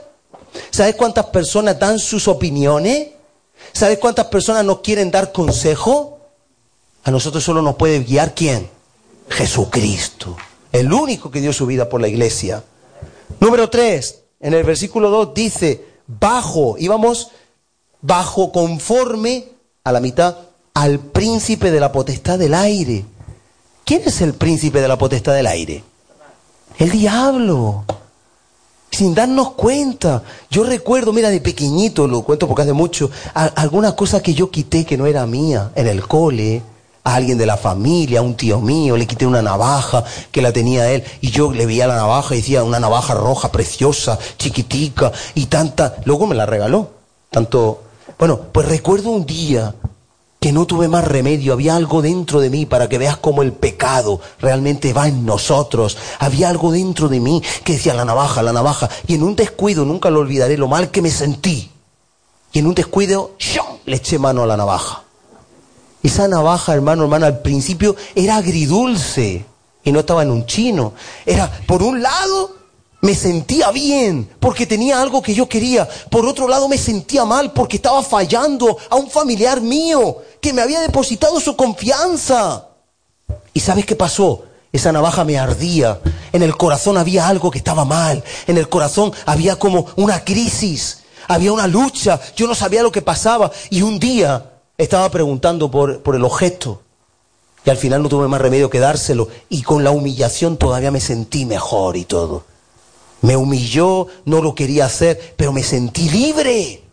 [0.69, 3.09] ¿Sabes cuántas personas dan sus opiniones?
[3.71, 6.19] ¿Sabes cuántas personas nos quieren dar consejo?
[7.05, 8.69] A nosotros solo nos puede guiar quién?
[9.29, 10.35] Jesucristo.
[10.71, 12.63] El único que dio su vida por la iglesia.
[13.39, 17.29] Número tres, en el versículo 2 dice, bajo, íbamos
[18.05, 19.45] bajo conforme
[19.83, 20.35] a la mitad
[20.73, 23.05] al príncipe de la potestad del aire.
[23.83, 25.83] ¿Quién es el príncipe de la potestad del aire?
[26.77, 27.85] El diablo.
[28.91, 30.23] Sin darnos cuenta.
[30.49, 34.85] Yo recuerdo, mira, de pequeñito, lo cuento porque hace mucho, alguna cosa que yo quité
[34.85, 36.61] que no era mía en el cole,
[37.03, 40.51] a alguien de la familia, a un tío mío, le quité una navaja que la
[40.51, 45.11] tenía él y yo le veía la navaja y decía una navaja roja, preciosa, chiquitica
[45.35, 45.97] y tanta.
[46.05, 46.89] Luego me la regaló.
[47.29, 47.84] Tanto.
[48.17, 49.75] Bueno, pues recuerdo un día
[50.39, 53.51] que no tuve más remedio, había algo dentro de mí para que veas cómo el
[53.51, 55.97] pecado realmente va en nosotros.
[56.19, 58.89] Había algo dentro de mí que decía la navaja, la navaja.
[59.07, 61.71] Y en un descuido, nunca lo olvidaré, lo mal que me sentí.
[62.53, 63.35] Y en un descuido,
[63.85, 65.03] le eché mano a la navaja.
[66.03, 69.43] Esa navaja, hermano, hermano, al principio era agridulce
[69.83, 70.93] y no estaba en un chino.
[71.25, 72.55] Era, por un lado,
[73.01, 75.87] me sentía bien porque tenía algo que yo quería.
[76.09, 80.61] Por otro lado, me sentía mal porque estaba fallando a un familiar mío que me
[80.61, 82.67] había depositado su confianza.
[83.53, 84.43] ¿Y sabes qué pasó?
[84.71, 85.99] Esa navaja me ardía.
[86.33, 88.23] En el corazón había algo que estaba mal.
[88.47, 91.03] En el corazón había como una crisis.
[91.27, 92.19] Había una lucha.
[92.35, 93.51] Yo no sabía lo que pasaba.
[93.69, 96.81] Y un día estaba preguntando por, por el objeto.
[97.63, 99.29] Y al final no tuve más remedio que dárselo.
[99.47, 102.43] Y con la humillación todavía me sentí mejor y todo.
[103.25, 106.83] Me humilló, no lo quería hacer, pero me sentí libre.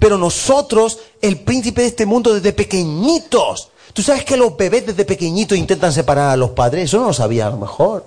[0.00, 5.04] Pero nosotros, el príncipe de este mundo, desde pequeñitos, tú sabes que los bebés desde
[5.04, 8.04] pequeñitos intentan separar a los padres, eso no lo sabía a lo mejor.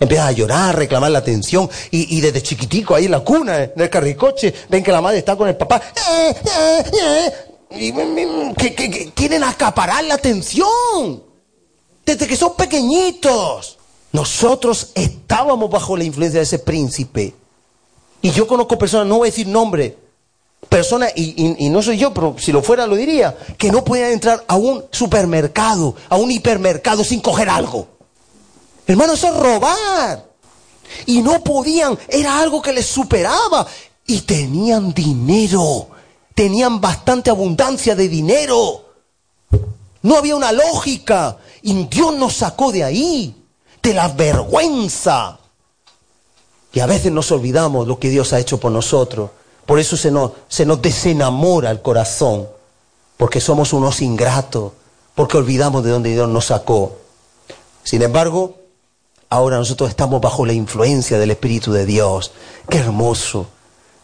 [0.00, 3.88] Empiezan a llorar, reclamar la atención, y, desde chiquitico, ahí en la cuna, en el
[3.88, 7.32] carricoche, ven que la madre está con el papá, ¡Eh, eh, eh!
[7.70, 7.92] y,
[8.54, 11.22] que, que, que quieren acaparar la atención,
[12.04, 13.78] desde que son pequeñitos.
[14.12, 17.34] Nosotros estábamos bajo la influencia de ese príncipe.
[18.22, 19.96] Y yo conozco personas, no voy a decir nombre,
[20.68, 24.12] personas, y, y, no soy yo, pero si lo fuera lo diría, que no podían
[24.12, 27.86] entrar a un supermercado, a un hipermercado sin coger algo.
[28.86, 30.28] Hermano, eso es robar.
[31.06, 33.66] Y no podían, era algo que les superaba.
[34.06, 35.88] Y tenían dinero,
[36.34, 38.84] tenían bastante abundancia de dinero.
[40.02, 41.38] No había una lógica.
[41.62, 43.39] Y Dios nos sacó de ahí
[43.82, 45.38] de la vergüenza.
[46.72, 49.30] Y a veces nos olvidamos lo que Dios ha hecho por nosotros.
[49.66, 52.48] Por eso se nos, se nos desenamora el corazón.
[53.16, 54.72] Porque somos unos ingratos.
[55.14, 56.96] Porque olvidamos de dónde Dios nos sacó.
[57.82, 58.56] Sin embargo,
[59.28, 62.32] ahora nosotros estamos bajo la influencia del Espíritu de Dios.
[62.68, 63.46] Qué hermoso.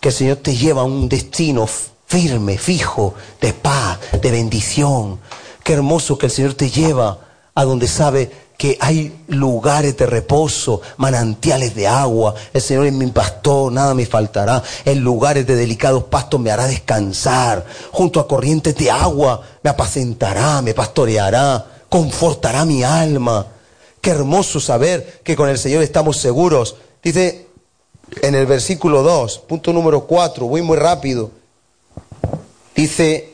[0.01, 1.66] Que el Señor te lleva a un destino
[2.07, 5.20] firme, fijo, de paz, de bendición.
[5.62, 7.18] Qué hermoso que el Señor te lleva
[7.55, 12.35] a donde sabe que hay lugares de reposo, manantiales de agua.
[12.53, 14.63] El Señor es mi pastor, nada me faltará.
[14.85, 17.67] En lugares de delicados pastos me hará descansar.
[17.93, 23.47] Junto a corrientes de agua me apacentará, me pastoreará, confortará mi alma.
[24.01, 26.77] Qué hermoso saber que con el Señor estamos seguros.
[27.03, 27.47] Dice
[28.23, 31.31] en el versículo 2, punto número 4, voy muy rápido.
[32.75, 33.33] Dice,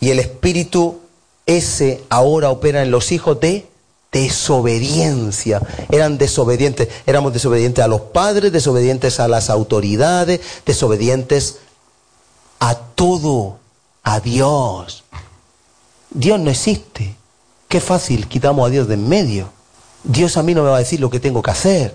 [0.00, 1.00] y el Espíritu
[1.46, 3.69] ese ahora opera en los hijos de
[4.12, 5.60] desobediencia.
[5.90, 6.88] Eran desobedientes.
[7.06, 11.58] Éramos desobedientes a los padres, desobedientes a las autoridades, desobedientes
[12.58, 13.58] a todo,
[14.02, 15.04] a Dios.
[16.10, 17.16] Dios no existe.
[17.68, 19.48] Qué fácil quitamos a Dios de en medio.
[20.02, 21.94] Dios a mí no me va a decir lo que tengo que hacer.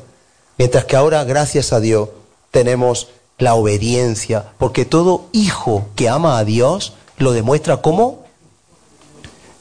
[0.57, 2.09] Mientras que ahora, gracias a Dios,
[2.51, 4.53] tenemos la obediencia.
[4.57, 8.26] Porque todo hijo que ama a Dios lo demuestra como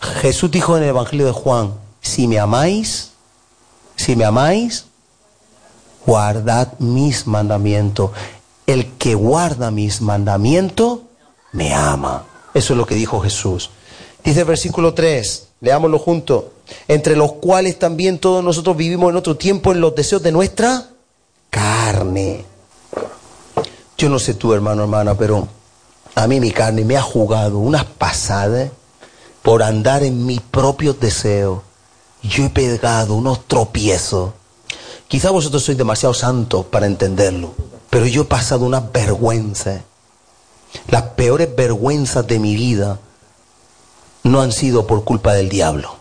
[0.05, 1.75] Jesús dijo en el Evangelio de Juan,
[2.05, 3.13] si me amáis,
[3.97, 4.85] si me amáis,
[6.07, 8.11] guardad mis mandamientos.
[8.67, 11.01] El que guarda mis mandamientos,
[11.53, 12.27] me ama.
[12.53, 13.71] Eso es lo que dijo Jesús.
[14.23, 16.45] Dice el versículo 3, leámoslo juntos,
[16.89, 20.87] entre los cuales también todos nosotros vivimos en otro tiempo en los deseos de nuestra
[21.49, 22.45] carne.
[23.97, 25.49] Yo no sé tú, hermano, hermana, pero
[26.15, 28.71] a mí mi carne me ha jugado unas pasadas
[29.43, 31.61] por andar en mis propios deseos
[32.25, 34.33] yo he pegado unos tropiezos.
[35.09, 37.55] Quizá vosotros sois demasiado santos para entenderlo,
[37.91, 39.83] pero yo he pasado unas vergüenzas.
[40.89, 42.99] Las peores vergüenzas de mi vida
[44.25, 45.97] no han sido por culpa del diablo.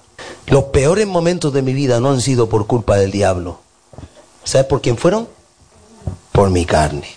[0.47, 3.59] Los peores momentos de mi vida no han sido por culpa del diablo.
[4.43, 5.27] ¿Sabes por quién fueron?
[6.31, 7.07] Por mi carne.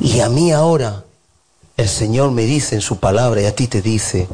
[0.00, 1.04] Y a mí ahora
[1.76, 4.28] el Señor me dice en su palabra y a ti te dice,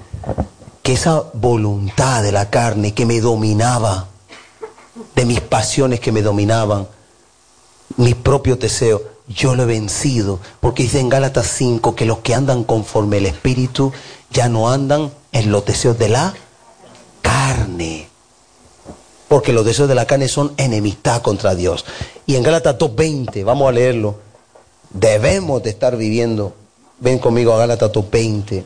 [0.88, 4.08] que esa voluntad de la carne que me dominaba,
[5.14, 6.88] de mis pasiones que me dominaban,
[7.98, 10.40] mis propios deseos, yo lo he vencido.
[10.60, 13.92] Porque dice en Gálatas 5 que los que andan conforme el Espíritu
[14.30, 16.32] ya no andan en los deseos de la
[17.20, 18.08] carne.
[19.28, 21.84] Porque los deseos de la carne son enemistad contra Dios.
[22.24, 24.20] Y en Gálatas 2.20, vamos a leerlo,
[24.88, 26.54] debemos de estar viviendo,
[26.98, 28.64] ven conmigo a Gálatas 2.20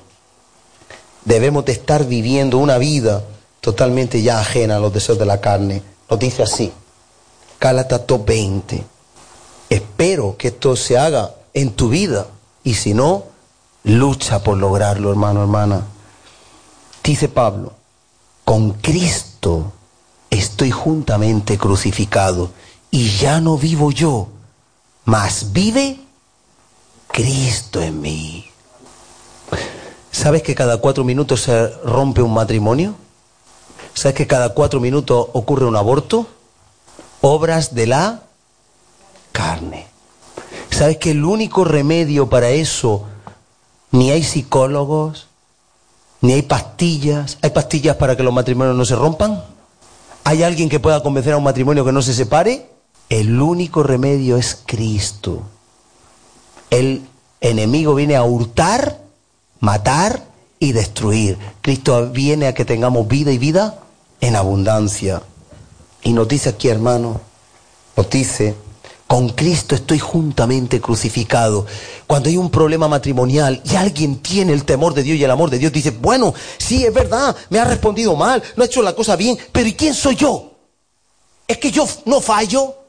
[1.25, 3.23] debemos de estar viviendo una vida
[3.61, 5.83] totalmente ya ajena a los deseos de la carne.
[6.11, 6.73] Nos dice así,
[7.61, 8.83] Gálatas 2.20.
[9.71, 12.27] Espero que esto se haga en tu vida
[12.65, 13.25] y si no,
[13.85, 15.87] lucha por lograrlo, hermano, hermana.
[17.03, 17.73] Dice Pablo,
[18.45, 19.73] con Cristo
[20.31, 22.51] estoy juntamente crucificado
[22.91, 24.29] y ya no vivo yo,
[25.05, 26.01] mas vive
[27.09, 28.52] Cristo en mí.
[30.13, 32.95] ¿Sabes que cada cuatro minutos se rompe un matrimonio?
[33.95, 36.27] ¿Sabes que cada cuatro minutos ocurre un aborto?
[37.23, 38.23] Obras de la
[39.33, 39.87] carne.
[40.71, 43.07] ¿Sabes que el único remedio para eso,
[43.91, 45.29] ni hay psicólogos,
[46.21, 47.39] ni hay pastillas?
[47.43, 49.43] ¿Hay pastillas para que los matrimonios no se rompan?
[50.25, 52.71] ¿Hay alguien que pueda convencer a un matrimonio que no se separe?
[53.09, 55.43] El único remedio es Cristo.
[56.71, 57.03] El
[57.41, 59.02] enemigo viene a hurtar,
[59.63, 60.25] matar
[60.59, 61.39] y destruir.
[61.63, 63.79] Cristo viene a que tengamos vida y vida
[64.21, 65.23] en abundancia.
[66.03, 67.21] Y nos dice aquí, hermano,
[67.97, 68.57] nos dice,
[69.07, 71.65] con Cristo estoy juntamente crucificado.
[72.09, 75.49] Cuando hay un problema matrimonial y alguien tiene el temor de Dios y el amor
[75.49, 78.97] de Dios, dice, bueno, sí, es verdad, me ha respondido mal, no ha hecho la
[78.97, 80.55] cosa bien, pero ¿y quién soy yo?
[81.47, 82.82] ¿Es que yo no fallo?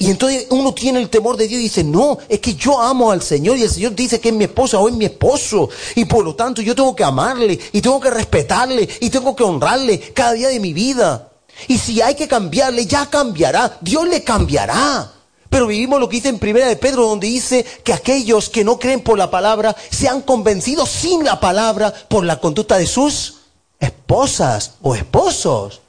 [0.00, 3.10] Y entonces uno tiene el temor de Dios y dice, no, es que yo amo
[3.10, 5.68] al Señor y el Señor dice que es mi esposa o es mi esposo.
[5.94, 9.44] Y por lo tanto yo tengo que amarle y tengo que respetarle y tengo que
[9.44, 11.28] honrarle cada día de mi vida.
[11.68, 13.76] Y si hay que cambiarle, ya cambiará.
[13.82, 15.12] Dios le cambiará.
[15.50, 18.78] Pero vivimos lo que dice en Primera de Pedro, donde dice que aquellos que no
[18.78, 23.34] creen por la palabra sean convencidos sin la palabra por la conducta de sus
[23.78, 25.79] esposas o esposos.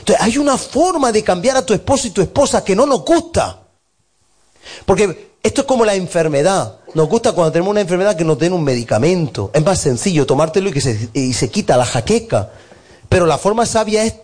[0.00, 3.04] Entonces, hay una forma de cambiar a tu esposo y tu esposa que no nos
[3.04, 3.60] gusta.
[4.84, 6.78] Porque esto es como la enfermedad.
[6.94, 9.50] Nos gusta cuando tenemos una enfermedad que nos den un medicamento.
[9.54, 12.50] Es más sencillo tomártelo y que se, y se quita la jaqueca.
[13.08, 14.14] Pero la forma sabia es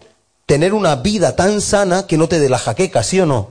[0.47, 3.49] tener una vida tan sana que no te dé la jaqueca, ¿sí o no?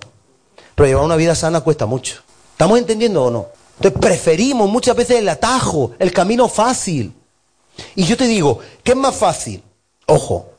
[0.75, 2.21] Pero llevar una vida sana cuesta mucho.
[2.51, 3.47] ¿Estamos entendiendo o no?
[3.77, 7.13] Entonces preferimos muchas veces el atajo, el camino fácil.
[7.95, 9.61] Y yo te digo, ¿qué es más fácil?
[10.05, 10.51] Ojo,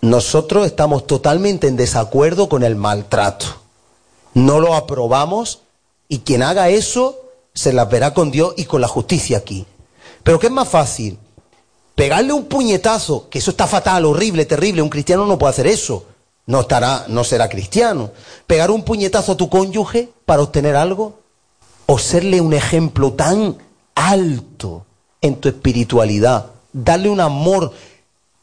[0.00, 3.46] nosotros estamos totalmente en desacuerdo con el maltrato.
[4.34, 5.62] No lo aprobamos
[6.08, 7.20] y quien haga eso
[7.54, 9.66] se las verá con Dios y con la justicia aquí.
[10.22, 11.18] Pero ¿qué es más fácil?
[11.94, 16.04] Pegarle un puñetazo, que eso está fatal, horrible, terrible, un cristiano no puede hacer eso.
[16.46, 18.12] No estará, no será cristiano.
[18.46, 21.18] Pegar un puñetazo a tu cónyuge para obtener algo
[21.86, 23.58] o serle un ejemplo tan
[23.94, 24.86] alto
[25.20, 27.72] en tu espiritualidad, darle un amor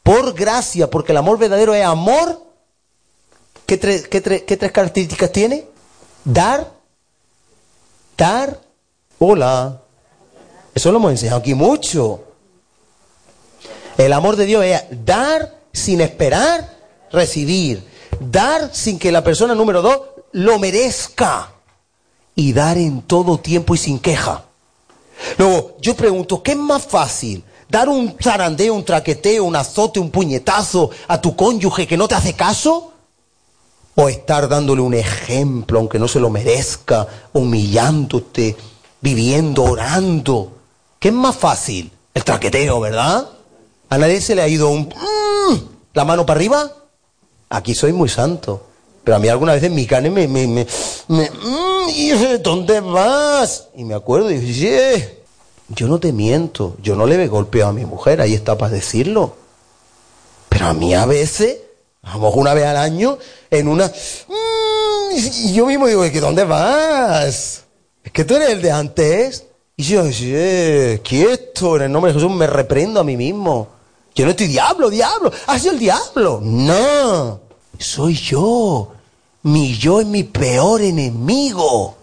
[0.06, 2.40] por gracia, porque el amor verdadero es amor.
[3.66, 4.06] ¿Qué, tres,
[4.72, 5.66] características tiene?
[6.24, 6.70] Dar,
[8.16, 8.60] dar,
[9.18, 9.82] hola.
[10.72, 12.22] Eso lo hemos enseñado aquí mucho.
[13.98, 16.76] El amor de Dios es dar sin esperar
[17.10, 17.84] recibir.
[18.20, 21.52] Dar sin que la persona número dos lo merezca.
[22.36, 24.44] Y dar en todo tiempo y sin queja.
[25.36, 27.42] Luego, yo pregunto, ¿qué es más fácil?
[27.68, 32.14] Dar un zarandeo, un traqueteo, un azote, un puñetazo a tu cónyuge que no te
[32.14, 32.92] hace caso?
[33.94, 38.56] ¿O estar dándole un ejemplo, aunque no se lo merezca, humillándote,
[39.00, 40.52] viviendo, orando?
[40.98, 41.90] ¿Qué es más fácil?
[42.14, 43.28] El traqueteo, ¿verdad?
[43.88, 44.88] ¿A nadie se le ha ido un...
[44.88, 45.54] Mm,
[45.94, 46.70] la mano para arriba?
[47.48, 48.66] Aquí soy muy santo.
[49.02, 50.28] Pero a mí algunas veces mi carne me...
[50.28, 50.66] me, me,
[51.08, 53.68] me mm, ¿Dónde vas?
[53.76, 55.15] Y me acuerdo y dije,
[55.68, 59.34] yo no te miento, yo no le golpeo a mi mujer, ahí está para decirlo.
[60.48, 61.58] Pero a mí a veces,
[62.02, 63.18] vamos una vez al año,
[63.50, 63.86] en una...
[63.86, 67.64] Mm, y yo mismo digo, ¿que dónde vas?
[68.04, 69.44] Es que tú eres el de antes.
[69.76, 70.04] Y yo,
[71.02, 73.68] quieto, en el nombre de Jesús me reprendo a mí mismo.
[74.14, 75.30] Yo no estoy diablo, diablo.
[75.46, 76.40] ¿Ha sido el diablo?
[76.42, 77.40] No,
[77.78, 78.92] soy yo.
[79.42, 81.96] Mi yo es mi peor enemigo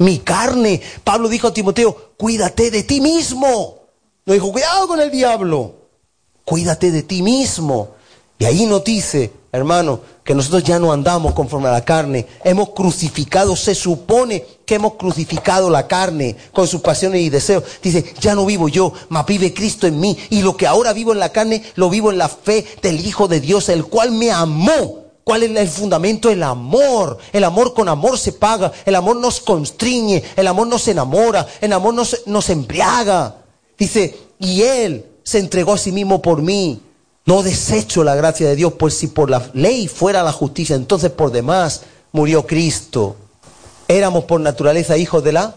[0.00, 0.80] mi carne.
[1.04, 3.78] Pablo dijo a Timoteo, cuídate de ti mismo.
[4.26, 5.74] No dijo, cuidado con el diablo.
[6.44, 7.94] Cuídate de ti mismo.
[8.38, 12.26] Y ahí nos dice, hermano, que nosotros ya no andamos conforme a la carne.
[12.44, 17.64] Hemos crucificado, se supone que hemos crucificado la carne con sus pasiones y deseos.
[17.82, 20.18] Dice, ya no vivo yo, mas vive Cristo en mí.
[20.28, 23.28] Y lo que ahora vivo en la carne, lo vivo en la fe del Hijo
[23.28, 26.28] de Dios, el cual me amó ¿Cuál es el fundamento?
[26.28, 27.16] El amor.
[27.32, 28.72] El amor con amor se paga.
[28.84, 30.24] El amor nos constriñe.
[30.34, 31.46] El amor nos enamora.
[31.60, 33.36] El amor nos, nos embriaga.
[33.78, 36.80] Dice, y Él se entregó a sí mismo por mí.
[37.26, 41.12] No desecho la gracia de Dios, pues si por la ley fuera la justicia, entonces
[41.12, 43.14] por demás murió Cristo.
[43.86, 45.54] Éramos por naturaleza hijos de la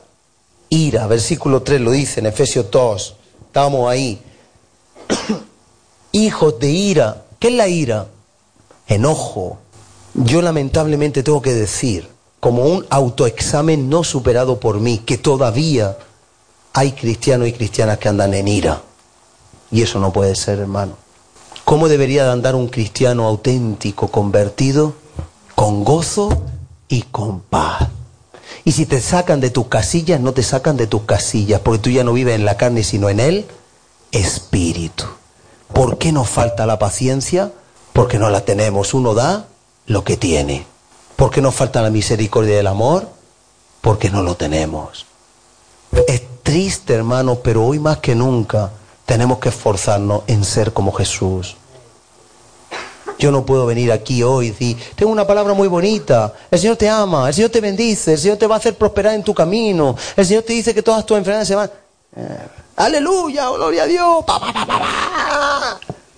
[0.69, 1.07] ira.
[1.07, 3.15] Versículo 3 lo dice en Efesios 2.
[3.47, 4.21] Estábamos ahí.
[6.11, 7.23] hijos de ira.
[7.39, 8.07] ¿Qué es la ira?
[8.85, 9.62] Enojo.
[10.13, 12.07] Yo lamentablemente tengo que decir,
[12.39, 15.97] como un autoexamen no superado por mí, que todavía
[16.73, 18.81] hay cristianos y cristianas que andan en ira.
[19.71, 20.97] Y eso no puede ser, hermano.
[21.65, 24.93] ¿Cómo debería de andar un cristiano auténtico, convertido?
[25.55, 26.43] Con gozo
[26.87, 27.87] y con paz.
[28.65, 31.89] Y si te sacan de tus casillas, no te sacan de tus casillas, porque tú
[31.89, 33.45] ya no vives en la carne, sino en el
[34.11, 35.05] espíritu.
[35.73, 37.51] ¿Por qué nos falta la paciencia?
[37.93, 38.93] Porque no la tenemos.
[38.93, 39.47] Uno da
[39.87, 40.65] lo que tiene.
[41.15, 43.07] ¿Por qué nos falta la misericordia y el amor?
[43.81, 45.05] Porque no lo tenemos.
[46.07, 48.71] Es triste, hermano, pero hoy más que nunca
[49.05, 51.55] tenemos que esforzarnos en ser como Jesús.
[53.19, 56.77] Yo no puedo venir aquí hoy y decir, tengo una palabra muy bonita, el Señor
[56.77, 59.33] te ama, el Señor te bendice, el Señor te va a hacer prosperar en tu
[59.33, 61.71] camino, el Señor te dice que todas tus enfermedades se van.
[62.15, 64.25] Eh, aleluya, gloria a Dios,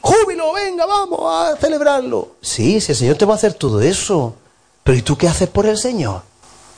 [0.05, 2.35] júbilo, venga, vamos a celebrarlo.
[2.41, 4.35] Sí, si el Señor te va a hacer todo eso,
[4.83, 6.21] pero ¿y tú qué haces por el Señor?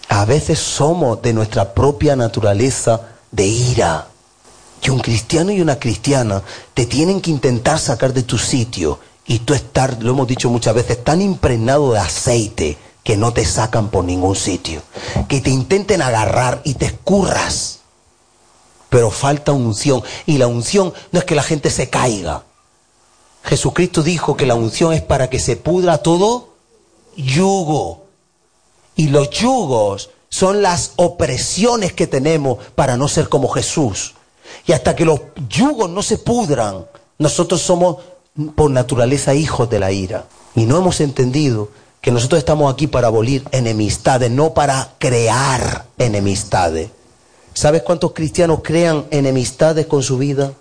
[0.07, 4.07] A veces somos de nuestra propia naturaleza de ira.
[4.81, 6.41] Y un cristiano y una cristiana
[6.73, 10.73] te tienen que intentar sacar de tu sitio y tú estar, lo hemos dicho muchas
[10.73, 14.81] veces, tan impregnado de aceite que no te sacan por ningún sitio.
[15.27, 17.79] Que te intenten agarrar y te escurras.
[18.89, 20.01] Pero falta unción.
[20.25, 22.43] Y la unción no es que la gente se caiga.
[23.47, 26.49] Jesucristo dijo que la unción es para que se pudra todo
[27.15, 28.03] yugo.
[28.97, 34.15] Y los yugos son las opresiones que tenemos para no ser como Jesús.
[34.65, 36.85] Y hasta que los yugos no se pudran,
[37.19, 37.97] nosotros somos
[38.55, 40.25] por naturaleza hijos de la ira.
[40.53, 41.69] Y no hemos entendido
[42.01, 46.89] que nosotros estamos aquí para abolir enemistades, no para crear enemistades.
[47.53, 50.51] ¿Sabes cuántos cristianos crean enemistades con su vida?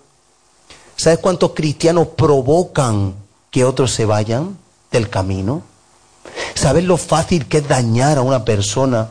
[0.97, 3.13] ¿Sabes cuántos cristianos provocan
[3.51, 4.57] que otros se vayan
[4.91, 5.61] del camino?
[6.55, 9.09] ¿Sabes lo fácil que es dañar a una persona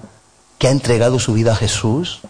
[0.58, 2.22] que ha entregado su vida a Jesús?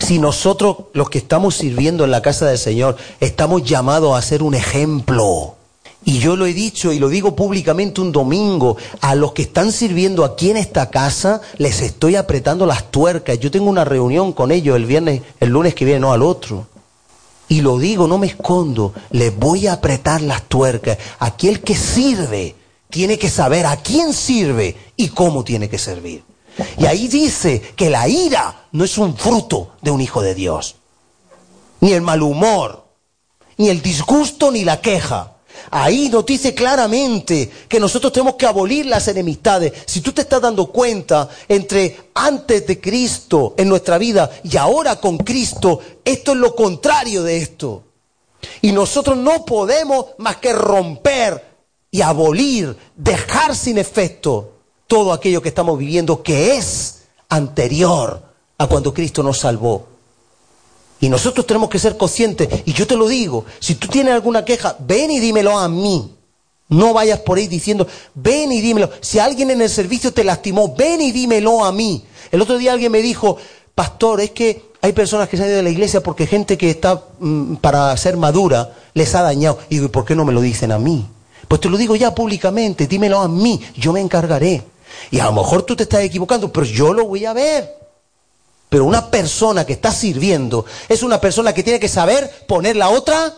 [0.00, 4.42] Si nosotros, los que estamos sirviendo en la casa del Señor, estamos llamados a ser
[4.42, 5.54] un ejemplo.
[6.04, 9.72] Y yo lo he dicho y lo digo públicamente un domingo, a los que están
[9.72, 13.38] sirviendo aquí en esta casa, les estoy apretando las tuercas.
[13.38, 16.66] Yo tengo una reunión con ellos el viernes, el lunes que viene, no al otro.
[17.52, 20.96] Y lo digo, no me escondo, les voy a apretar las tuercas.
[21.18, 22.56] Aquí el que sirve
[22.88, 26.24] tiene que saber a quién sirve y cómo tiene que servir.
[26.78, 30.76] Y ahí dice que la ira no es un fruto de un hijo de Dios.
[31.80, 32.86] Ni el mal humor,
[33.58, 35.31] ni el disgusto, ni la queja.
[35.70, 39.72] Ahí nos dice claramente que nosotros tenemos que abolir las enemistades.
[39.86, 44.96] Si tú te estás dando cuenta entre antes de Cristo en nuestra vida y ahora
[44.96, 47.84] con Cristo, esto es lo contrario de esto.
[48.60, 51.52] Y nosotros no podemos más que romper
[51.90, 54.52] y abolir, dejar sin efecto
[54.86, 58.22] todo aquello que estamos viviendo que es anterior
[58.58, 59.91] a cuando Cristo nos salvó.
[61.02, 64.44] Y nosotros tenemos que ser conscientes, y yo te lo digo, si tú tienes alguna
[64.44, 66.14] queja, ven y dímelo a mí.
[66.68, 68.88] No vayas por ahí diciendo, ven y dímelo.
[69.00, 72.04] Si alguien en el servicio te lastimó, ven y dímelo a mí.
[72.30, 73.36] El otro día alguien me dijo,
[73.74, 76.70] pastor, es que hay personas que se han ido de la iglesia porque gente que
[76.70, 79.58] está mm, para ser madura les ha dañado.
[79.70, 81.04] Y digo, ¿y por qué no me lo dicen a mí?
[81.48, 84.62] Pues te lo digo ya públicamente, dímelo a mí, yo me encargaré.
[85.10, 87.81] Y a lo mejor tú te estás equivocando, pero yo lo voy a ver.
[88.72, 92.88] Pero una persona que está sirviendo es una persona que tiene que saber poner la
[92.88, 93.30] otra.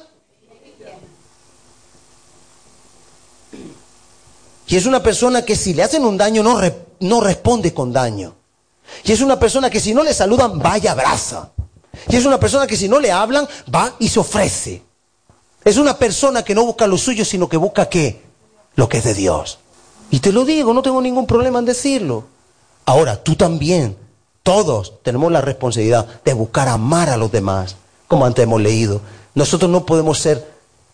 [4.68, 6.61] Y es una persona que si le hacen un daño no,
[7.01, 8.37] no responde con daño.
[9.03, 11.51] Y es una persona que si no le saludan va y abraza.
[12.09, 14.85] Y es una persona que si no le hablan va y se ofrece.
[15.64, 18.22] Es una persona que no busca lo suyo, sino que busca qué?
[18.76, 19.59] Lo que es de Dios.
[20.12, 22.24] Y te lo digo, no tengo ningún problema en decirlo.
[22.85, 23.97] Ahora, tú también,
[24.45, 27.76] todos tenemos la responsabilidad de buscar amar a los demás,
[28.07, 29.01] como antes hemos leído.
[29.34, 30.47] Nosotros no podemos ser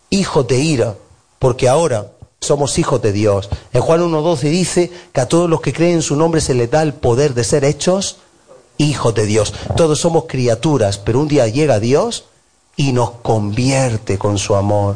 [0.09, 0.95] hijos de ira,
[1.37, 3.49] porque ahora somos hijos de Dios.
[3.73, 6.71] En Juan 1.12 dice que a todos los que creen en su nombre se les
[6.71, 8.17] da el poder de ser hechos
[8.77, 9.53] hijos de Dios.
[9.75, 12.25] Todos somos criaturas, pero un día llega Dios
[12.77, 14.95] y nos convierte con su amor.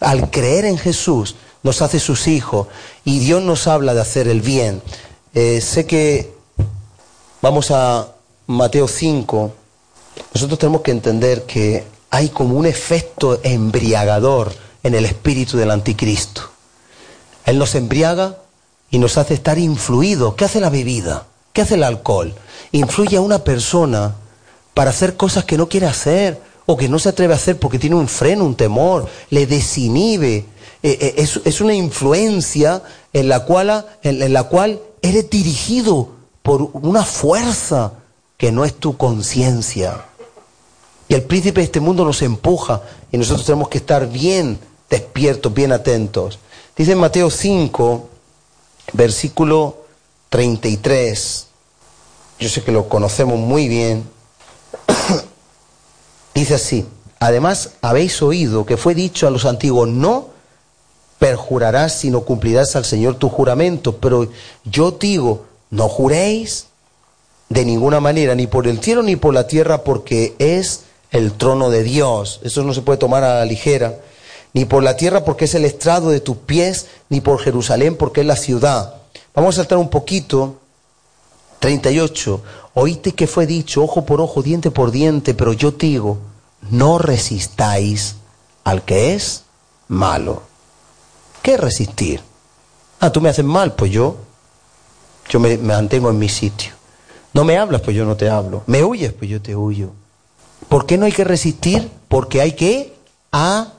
[0.00, 2.66] Al creer en Jesús, nos hace sus hijos
[3.04, 4.82] y Dios nos habla de hacer el bien.
[5.34, 6.35] Eh, sé que
[7.42, 8.08] vamos a
[8.46, 9.52] Mateo 5,
[10.34, 16.42] nosotros tenemos que entender que hay como un efecto embriagador en el espíritu del anticristo.
[17.44, 18.38] Él nos embriaga
[18.90, 20.34] y nos hace estar influidos.
[20.34, 21.26] ¿Qué hace la bebida?
[21.52, 22.34] ¿Qué hace el alcohol?
[22.72, 24.14] Influye a una persona
[24.74, 27.78] para hacer cosas que no quiere hacer o que no se atreve a hacer porque
[27.78, 30.44] tiene un freno, un temor, le desinhibe.
[30.82, 32.82] Eh, eh, es, una influencia
[33.12, 36.15] en la, cual, en la cual eres dirigido
[36.46, 37.94] por una fuerza
[38.36, 40.04] que no es tu conciencia.
[41.08, 44.56] Y el príncipe de este mundo nos empuja y nosotros tenemos que estar bien
[44.88, 46.38] despiertos, bien atentos.
[46.76, 48.08] Dice en Mateo 5,
[48.92, 49.86] versículo
[50.28, 51.48] 33,
[52.38, 54.08] yo sé que lo conocemos muy bien,
[56.32, 56.86] dice así,
[57.18, 60.28] además habéis oído que fue dicho a los antiguos, no
[61.18, 64.28] perjurarás sino cumplirás al Señor tu juramento, pero
[64.62, 66.66] yo digo, no juréis
[67.48, 71.70] de ninguna manera, ni por el cielo ni por la tierra, porque es el trono
[71.70, 72.40] de Dios.
[72.42, 73.98] Eso no se puede tomar a la ligera.
[74.52, 78.22] Ni por la tierra porque es el estrado de tus pies, ni por Jerusalén porque
[78.22, 78.94] es la ciudad.
[79.34, 80.56] Vamos a saltar un poquito.
[81.60, 82.42] 38.
[82.74, 86.18] Oíste que fue dicho ojo por ojo, diente por diente, pero yo te digo,
[86.70, 88.16] no resistáis
[88.64, 89.44] al que es
[89.88, 90.42] malo.
[91.42, 92.20] ¿Qué es resistir?
[93.00, 94.16] Ah, tú me haces mal, pues yo,
[95.28, 96.72] yo me, mantengo en mi sitio.
[97.32, 98.62] No me hablas, pues yo no te hablo.
[98.66, 99.92] Me huyes, pues yo te huyo.
[100.68, 101.90] ¿Por qué no hay que resistir?
[102.08, 102.94] Porque hay que
[103.30, 103.76] abolir.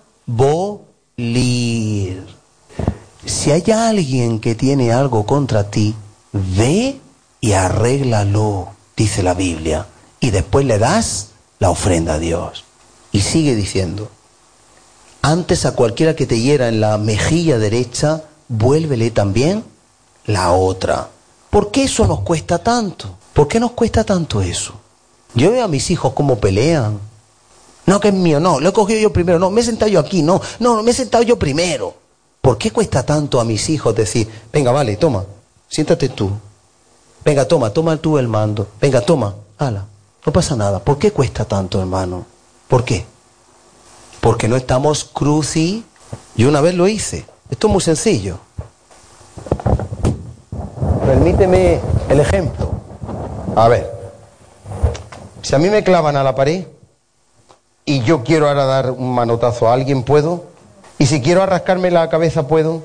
[3.26, 5.96] Si hay alguien que tiene algo contra ti,
[6.32, 7.00] ve
[7.42, 9.88] y arréglalo, dice la Biblia.
[10.20, 11.30] Y después le das
[11.60, 12.64] la ofrenda a Dios.
[13.12, 14.10] Y sigue diciendo,
[15.22, 19.64] antes a cualquiera que te hiera en la mejilla derecha, vuélvele también
[20.26, 21.10] la otra.
[21.58, 23.10] ¿Por qué eso nos cuesta tanto?
[23.34, 24.76] ¿Por qué nos cuesta tanto eso?
[25.34, 27.00] Yo veo a mis hijos cómo pelean.
[27.88, 30.00] No, que es mío, no, lo he cogido yo primero, no, me he sentado yo
[30.00, 31.96] aquí, no, no, me he sentado yo primero.
[32.42, 35.26] ¿Por qué cuesta tanto a mis hijos decir, venga, vale, toma,
[35.68, 36.30] siéntate tú.
[37.26, 38.68] Venga, toma, toma tú el mando.
[38.80, 39.88] Venga, toma, ala,
[40.28, 40.78] no pasa nada.
[40.78, 42.28] ¿Por qué cuesta tanto, hermano?
[42.68, 43.04] ¿Por qué?
[44.22, 45.84] Porque no estamos cruci.
[46.36, 47.26] Yo una vez lo hice.
[47.50, 48.38] Esto es muy sencillo.
[51.08, 51.80] Permíteme
[52.10, 52.70] el ejemplo.
[53.56, 53.90] A ver,
[55.42, 56.66] si a mí me clavan a la pared
[57.86, 60.44] y yo quiero ahora dar un manotazo a alguien, ¿puedo?
[60.98, 62.82] Y si quiero arrascarme la cabeza, ¿puedo?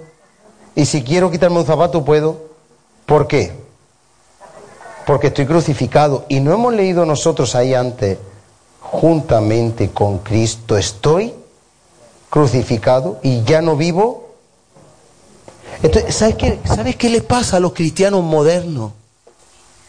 [0.76, 2.36] Y si quiero quitarme un zapato, ¿puedo?
[3.06, 3.52] ¿Por qué?
[5.04, 6.24] Porque estoy crucificado.
[6.28, 8.18] Y no hemos leído nosotros ahí antes,
[8.80, 11.34] juntamente con Cristo estoy
[12.30, 14.31] crucificado y ya no vivo.
[15.82, 18.92] Entonces, ¿sabes qué, ¿sabes qué le pasa a los cristianos modernos?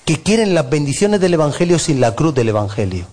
[0.05, 3.05] que quieren las bendiciones del Evangelio sin la cruz del Evangelio.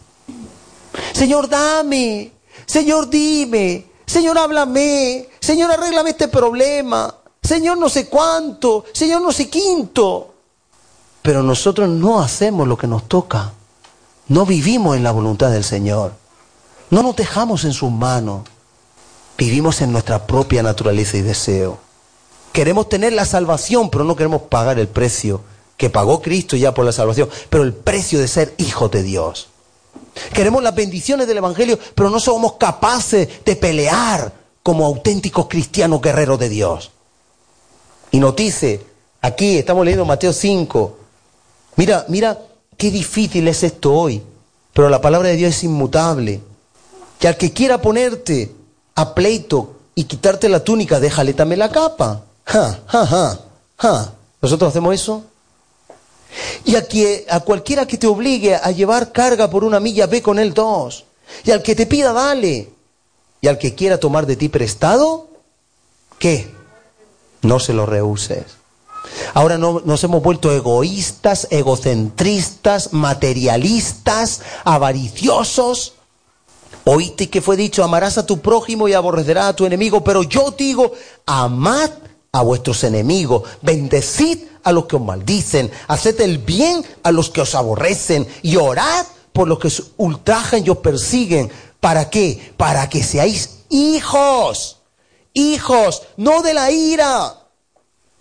[1.12, 2.32] Señor, dame.
[2.66, 3.86] Señor, dime.
[4.06, 5.28] Señor, háblame.
[5.40, 7.14] Señor, arréglame este problema.
[7.42, 8.84] Señor, no sé cuánto.
[8.92, 10.34] Señor, no sé quinto.
[11.22, 13.52] Pero nosotros no hacemos lo que nos toca.
[14.28, 16.12] No vivimos en la voluntad del Señor.
[16.90, 18.42] No nos dejamos en sus manos.
[19.38, 21.78] Vivimos en nuestra propia naturaleza y deseo.
[22.52, 25.42] Queremos tener la salvación, pero no queremos pagar el precio
[25.76, 29.48] que pagó Cristo ya por la salvación, pero el precio de ser hijos de Dios.
[30.34, 34.32] Queremos las bendiciones del Evangelio, pero no somos capaces de pelear
[34.62, 36.90] como auténticos cristianos guerreros de Dios.
[38.10, 38.84] Y nos dice,
[39.22, 40.98] aquí estamos leyendo Mateo 5,
[41.76, 42.38] mira, mira
[42.76, 44.22] qué difícil es esto hoy,
[44.74, 46.40] pero la palabra de Dios es inmutable.
[47.18, 48.52] Que al que quiera ponerte
[48.94, 52.24] a pleito y quitarte la túnica, déjale también la capa.
[52.50, 53.38] Ja, ja, ja,
[53.76, 54.12] ja.
[54.42, 55.22] ¿Nosotros hacemos eso?
[56.64, 60.20] Y a, que, a cualquiera que te obligue a llevar carga por una milla, ve
[60.20, 61.04] con él dos.
[61.44, 62.70] Y al que te pida, dale.
[63.40, 65.28] Y al que quiera tomar de ti prestado,
[66.18, 66.50] ¿qué?
[67.42, 68.44] No se lo rehuses.
[69.32, 75.94] Ahora no, nos hemos vuelto egoístas, egocentristas, materialistas, avariciosos.
[76.84, 80.50] Oíste que fue dicho, amarás a tu prójimo y aborrecerás a tu enemigo, pero yo
[80.50, 80.92] digo,
[81.26, 81.90] amad
[82.32, 87.40] a vuestros enemigos, bendecid a los que os maldicen, haced el bien a los que
[87.40, 91.50] os aborrecen y orad por los que os ultrajan y os persiguen.
[91.80, 92.52] ¿Para qué?
[92.56, 94.78] Para que seáis hijos,
[95.32, 97.36] hijos, no de la ira.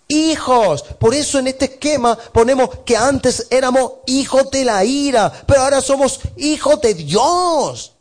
[0.08, 5.60] Hijos, por eso en este esquema ponemos que antes éramos hijos de la ira, pero
[5.60, 7.92] ahora somos hijos de Dios.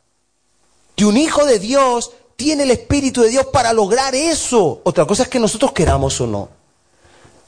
[0.96, 4.80] Y un hijo de Dios tiene el Espíritu de Dios para lograr eso.
[4.86, 6.48] Otra cosa es que nosotros queramos o no.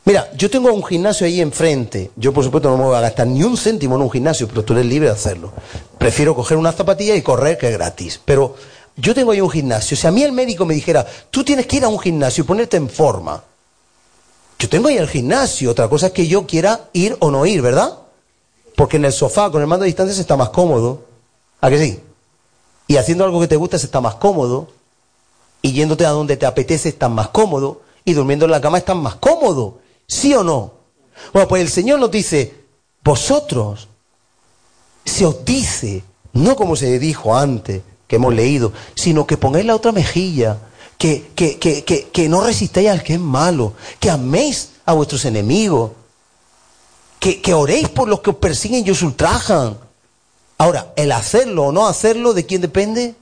[0.04, 2.12] Mira, yo tengo un gimnasio ahí enfrente.
[2.18, 4.66] Yo, por supuesto, no me voy a gastar ni un céntimo en un gimnasio, pero
[4.66, 5.54] tú eres libre de hacerlo.
[5.98, 8.20] Prefiero coger una zapatilla y correr, que es gratis.
[8.26, 8.56] Pero
[8.98, 9.96] yo tengo ahí un gimnasio.
[9.96, 12.48] Si a mí el médico me dijera, tú tienes que ir a un gimnasio y
[12.48, 13.42] ponerte en forma.
[14.60, 15.72] Yo tengo ahí el gimnasio.
[15.72, 17.98] Otra cosa es que yo quiera ir o no ir, ¿verdad?
[18.76, 21.06] Porque en el sofá, con el mando de distancia, se está más cómodo.
[21.62, 22.00] ¿A que sí?
[22.88, 24.81] Y haciendo algo que te gusta estás más cómodo.
[25.62, 27.82] Y yéndote a donde te apetece estás más cómodo.
[28.04, 29.80] Y durmiendo en la cama estás más cómodo.
[30.08, 30.74] ¿Sí o no?
[31.34, 32.66] Bueno, pues el Señor nos dice,
[33.04, 33.88] vosotros
[35.06, 36.04] se os dice,
[36.34, 40.58] no como se dijo antes, que hemos leído, sino que pongáis la otra mejilla,
[40.98, 45.92] que, que, que, que, no resistáis al que es malo, que améis a vuestros enemigos,
[47.20, 49.78] que, que oréis por los que os persiguen y os ultrajan.
[50.58, 53.16] Ahora, el hacerlo o no hacerlo, ¿de quién depende?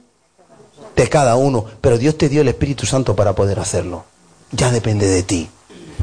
[0.96, 1.64] De cada uno.
[1.80, 4.04] Pero Dios te dio el Espíritu Santo para poder hacerlo.
[4.52, 5.48] Ya depende de ti.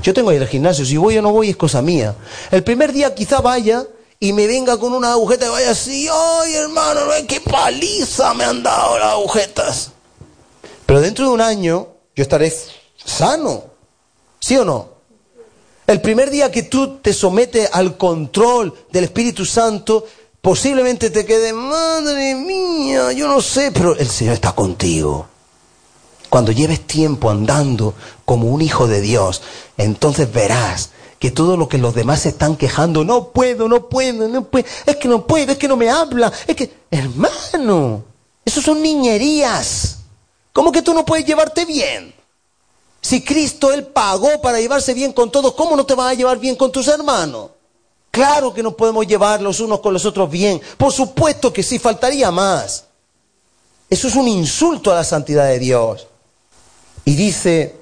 [0.02, 2.16] Yo tengo ahí el gimnasio, si voy o no voy es cosa mía.
[2.52, 3.86] El primer día quizá vaya
[4.20, 8.64] y me venga con una agujeta y vaya así, ay hermano, qué paliza me han
[8.64, 9.92] dado las agujetas.
[10.86, 12.54] Pero dentro de un año yo estaré
[13.04, 13.66] sano,
[14.40, 14.98] ¿sí o no?
[15.86, 20.06] El primer día que tú te sometes al control del Espíritu Santo,
[20.48, 25.28] posiblemente te quede, madre mía, yo no sé, pero el Señor está contigo.
[26.30, 27.94] Cuando lleves tiempo andando
[28.24, 29.42] como un hijo de Dios,
[29.78, 34.46] entonces verás que todo lo que los demás están quejando, no puedo, no puedo, no
[34.46, 38.06] puedo, es que no puedo, es que no me habla, es que, hermano,
[38.46, 39.98] eso son niñerías.
[40.54, 42.14] ¿Cómo que tú no puedes llevarte bien?
[43.02, 46.40] Si Cristo Él pagó para llevarse bien con todos, ¿cómo no te vas a llevar
[46.40, 47.50] bien con tus hermanos?
[48.18, 50.60] Claro que no podemos llevar los unos con los otros bien.
[50.76, 52.86] Por supuesto que sí, faltaría más.
[53.88, 56.08] Eso es un insulto a la santidad de Dios.
[57.06, 57.76] Y dice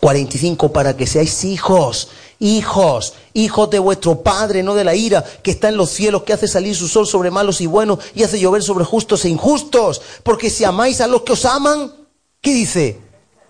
[0.00, 2.08] 45, para que seáis hijos,
[2.38, 6.32] hijos, hijos de vuestro Padre, no de la ira, que está en los cielos, que
[6.32, 10.00] hace salir su sol sobre malos y buenos y hace llover sobre justos e injustos.
[10.22, 11.92] Porque si amáis a los que os aman,
[12.40, 12.98] ¿qué dice?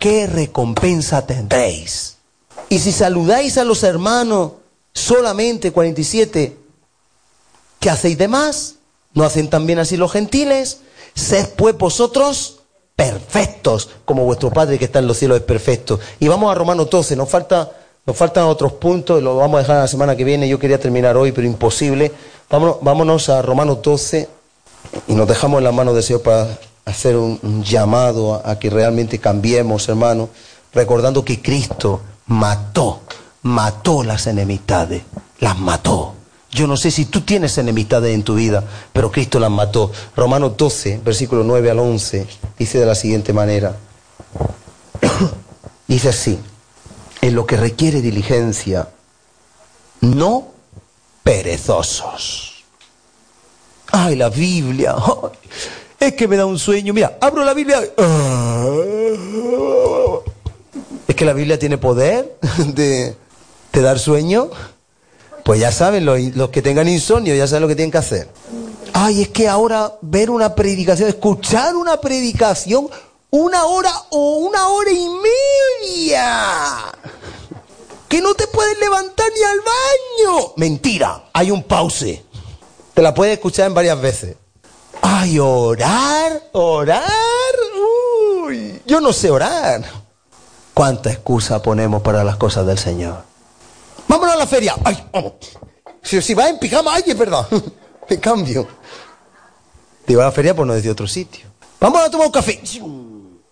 [0.01, 2.17] ¿Qué recompensa tendréis?
[2.69, 4.55] Y si saludáis a los hermanos
[4.93, 6.57] solamente, 47,
[7.78, 8.76] ¿qué hacéis de más?
[9.14, 10.80] ¿No hacen también así los gentiles?
[11.14, 12.61] Sed pues vosotros
[12.95, 15.99] perfectos, como vuestro Padre que está en los cielos es perfecto.
[16.18, 17.72] Y vamos a Romanos 12, nos, falta,
[18.05, 21.16] nos faltan otros puntos, lo vamos a dejar la semana que viene, yo quería terminar
[21.16, 22.12] hoy, pero imposible.
[22.51, 24.28] Vámonos, a Romanos 12
[25.09, 28.59] y nos dejamos en las manos de Señor para hacer un, un llamado a, a
[28.59, 30.28] que realmente cambiemos, hermano,
[30.74, 33.01] recordando que Cristo mató,
[33.43, 35.03] mató las enemistades,
[35.38, 36.14] las mató.
[36.51, 39.93] Yo no sé si tú tienes enemistades en tu vida, pero Cristo las mató.
[40.16, 42.26] Romanos 12, versículo 9 al 11,
[42.59, 43.76] dice de la siguiente manera.
[45.86, 46.38] dice así,
[47.20, 48.88] en lo que requiere diligencia,
[50.01, 50.49] no
[51.22, 52.64] perezosos.
[53.93, 54.95] Ay, la Biblia.
[55.99, 56.95] Es que me da un sueño.
[56.95, 57.82] Mira, abro la Biblia.
[61.07, 63.14] Es que la Biblia tiene poder de,
[63.73, 64.51] de dar sueño.
[65.45, 68.29] Pues ya saben, los, los, que tengan insomnio ya saben lo que tienen que hacer.
[68.93, 72.89] Ay, es que ahora ver una predicación, escuchar una predicación,
[73.31, 75.09] una hora o una hora y
[75.83, 76.93] media.
[78.09, 80.53] Que no te puedes levantar ni al baño.
[80.57, 82.23] Mentira, hay un pause.
[82.93, 84.37] Te la puedes escuchar en varias veces.
[85.01, 87.03] Ay, orar, orar.
[88.45, 89.85] Uy, yo no sé orar.
[90.75, 93.30] ¿Cuánta excusa ponemos para las cosas del Señor?
[94.11, 94.75] Vámonos a la feria.
[94.83, 95.35] Ay, vamos.
[96.03, 97.47] Si, si vas en pijama, ay, es verdad.
[98.11, 98.67] Me cambio.
[100.05, 101.47] Digo a la feria por no decir otro sitio.
[101.79, 102.61] Vamos a tomar un café.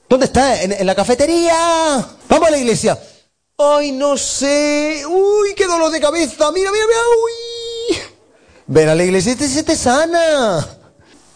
[0.09, 0.61] ¿Dónde está?
[0.61, 2.05] ¿En, la cafetería?
[2.29, 2.99] Vamos a la iglesia.
[3.57, 5.05] Ay, no sé.
[5.09, 6.51] Uy, qué dolor de cabeza.
[6.51, 7.01] Mira, mira, mira.
[7.25, 7.99] Uy.
[8.67, 10.67] Ven a la iglesia y se te sana.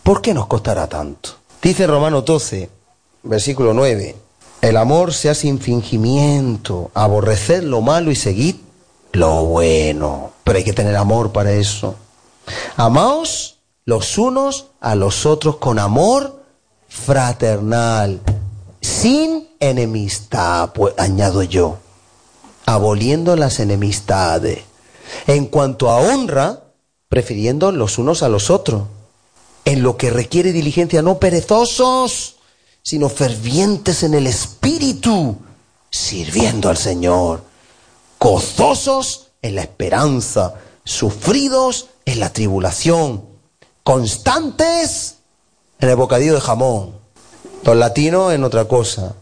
[0.02, 1.30] ¿Por qué nos costará tanto?
[1.62, 2.68] Dice Romano 12,
[3.22, 4.16] versículo 9.
[4.62, 8.61] El amor sea sin fingimiento, aborrecer lo malo y seguir
[9.12, 10.32] lo bueno.
[10.44, 11.94] Pero hay que tener amor para eso.
[12.76, 16.42] Amaos los unos a los otros con amor
[16.88, 18.20] fraternal,
[18.80, 21.78] sin enemistad, pues añado yo,
[22.66, 24.64] aboliendo las enemistades.
[25.26, 26.64] En cuanto a honra,
[27.08, 28.84] prefiriendo los unos a los otros.
[29.64, 32.36] En lo que requiere diligencia, no perezosos,
[32.82, 35.36] sino fervientes en el espíritu,
[35.90, 37.51] sirviendo al Señor
[38.22, 40.54] gozosos en la esperanza,
[40.84, 43.24] sufridos en la tribulación,
[43.82, 45.16] constantes
[45.80, 46.92] en el bocadillo de jamón.
[47.64, 49.14] Los latinos en otra cosa.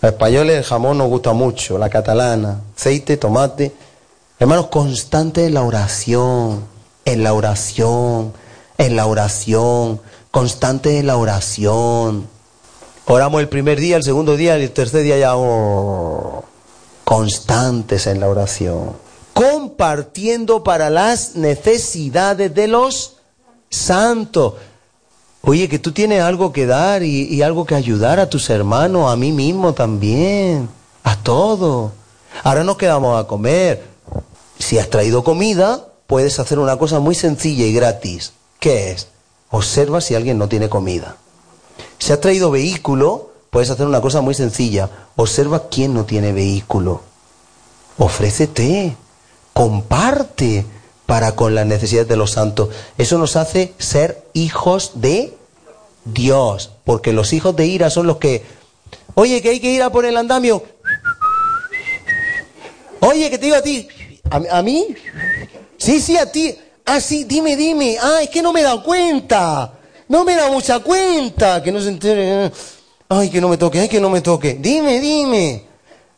[0.00, 3.72] Los españoles el jamón nos gusta mucho, la catalana, aceite, tomate.
[4.38, 6.64] Hermanos, constantes en la oración,
[7.04, 8.34] en la oración,
[8.78, 10.00] en la oración,
[10.30, 12.28] constantes en la oración.
[13.06, 15.36] Oramos el primer día, el segundo día, el tercer día ya...
[15.36, 16.53] Oh
[17.04, 18.92] constantes en la oración,
[19.34, 23.16] compartiendo para las necesidades de los
[23.70, 24.54] santos.
[25.42, 29.16] Oye, que tú tienes algo que dar y, algo que ayudar a tus hermanos, a
[29.16, 30.70] mí mismo también,
[31.02, 31.92] a todos.
[32.42, 33.84] Ahora nos quedamos a comer.
[34.58, 38.32] Si has traído comida, puedes hacer una cosa muy sencilla y gratis.
[38.58, 39.08] ¿Qué es?
[39.50, 41.16] Observa si alguien no tiene comida.
[41.98, 44.90] Si has traído vehículo, puedes hacer una cosa muy sencilla.
[45.14, 47.02] Observa quién no tiene vehículo.
[47.98, 48.96] Ofrécete,
[49.52, 50.66] comparte
[51.06, 52.70] para con las necesidades de los santos.
[52.98, 55.38] Eso nos hace ser hijos de
[56.04, 58.44] Dios, porque los hijos de ira son los que,
[59.14, 60.64] oye, que hay que ir a por el andamio.
[62.98, 63.86] Oye, que te digo a ti,
[64.30, 64.96] ¿a, a mí?
[65.78, 66.58] Sí, sí, a ti.
[66.86, 67.98] Ah, sí, dime, dime.
[68.02, 69.74] Ah, es que no me he dado cuenta.
[70.08, 71.62] No me he dado mucha cuenta.
[71.62, 72.50] Que no se entere.
[73.08, 74.54] Ay, que no me toque, ay, que no me toque.
[74.60, 75.62] Dime, dime.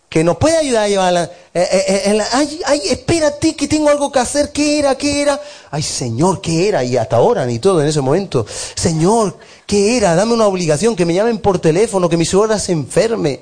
[0.09, 1.25] Que nos puede ayudar a llevarla.
[1.53, 4.53] Eh, eh, eh, la- ay, ay, espérate, que tengo algo que hacer.
[4.53, 4.95] ¿Qué era?
[4.95, 5.41] ¿Qué era?
[5.71, 6.85] Ay, Señor, ¿qué era?
[6.85, 8.47] Y hasta ahora, ni todo en ese momento.
[8.77, 10.15] Señor, ¿qué era?
[10.15, 13.41] Dame una obligación, que me llamen por teléfono, que mi suegra se enferme.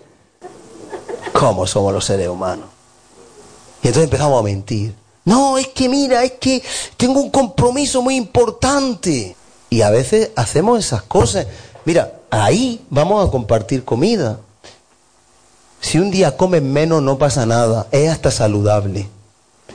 [1.32, 2.66] ¿Cómo somos los seres humanos?
[3.82, 4.94] Y entonces empezamos a mentir.
[5.26, 6.62] No, es que mira, es que
[6.96, 9.36] tengo un compromiso muy importante.
[9.68, 11.46] Y a veces hacemos esas cosas.
[11.84, 14.38] Mira, ahí vamos a compartir comida.
[15.80, 19.08] Si un día comes menos no pasa nada, es hasta saludable.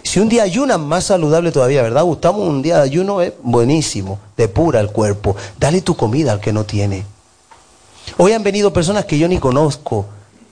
[0.03, 2.03] Si un día ayunas, más saludable todavía, ¿verdad?
[2.03, 5.35] Gustavo, un día de ayuno es buenísimo, depura el cuerpo.
[5.59, 7.05] Dale tu comida al que no tiene.
[8.17, 10.07] Hoy han venido personas que yo ni conozco.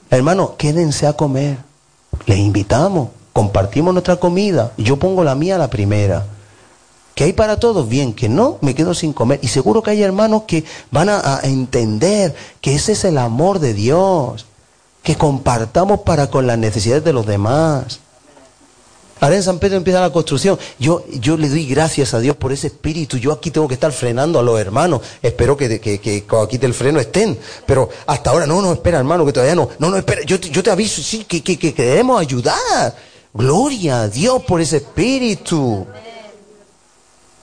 [0.10, 1.58] Hermano, quédense a comer.
[2.26, 4.74] Les invitamos, compartimos nuestra comida.
[4.78, 6.26] Yo pongo la mía a la primera.
[7.18, 9.40] Que hay para todos, bien, que no, me quedo sin comer.
[9.42, 13.74] Y seguro que hay hermanos que van a, entender que ese es el amor de
[13.74, 14.46] Dios.
[15.02, 18.02] Que compartamos para con las necesidades de los demás.
[19.20, 20.60] Ahora en San Pedro empieza la construcción.
[20.78, 23.18] Yo, yo le doy gracias a Dios por ese espíritu.
[23.18, 25.02] Yo aquí tengo que estar frenando a los hermanos.
[25.20, 27.36] Espero que, que, que cuando quite el freno estén.
[27.66, 29.70] Pero hasta ahora, no, no, espera hermano, que todavía no.
[29.80, 30.22] No, no, espera.
[30.24, 32.96] Yo, yo te aviso, sí, que, que, que queremos ayudar.
[33.34, 35.88] Gloria a Dios por ese espíritu.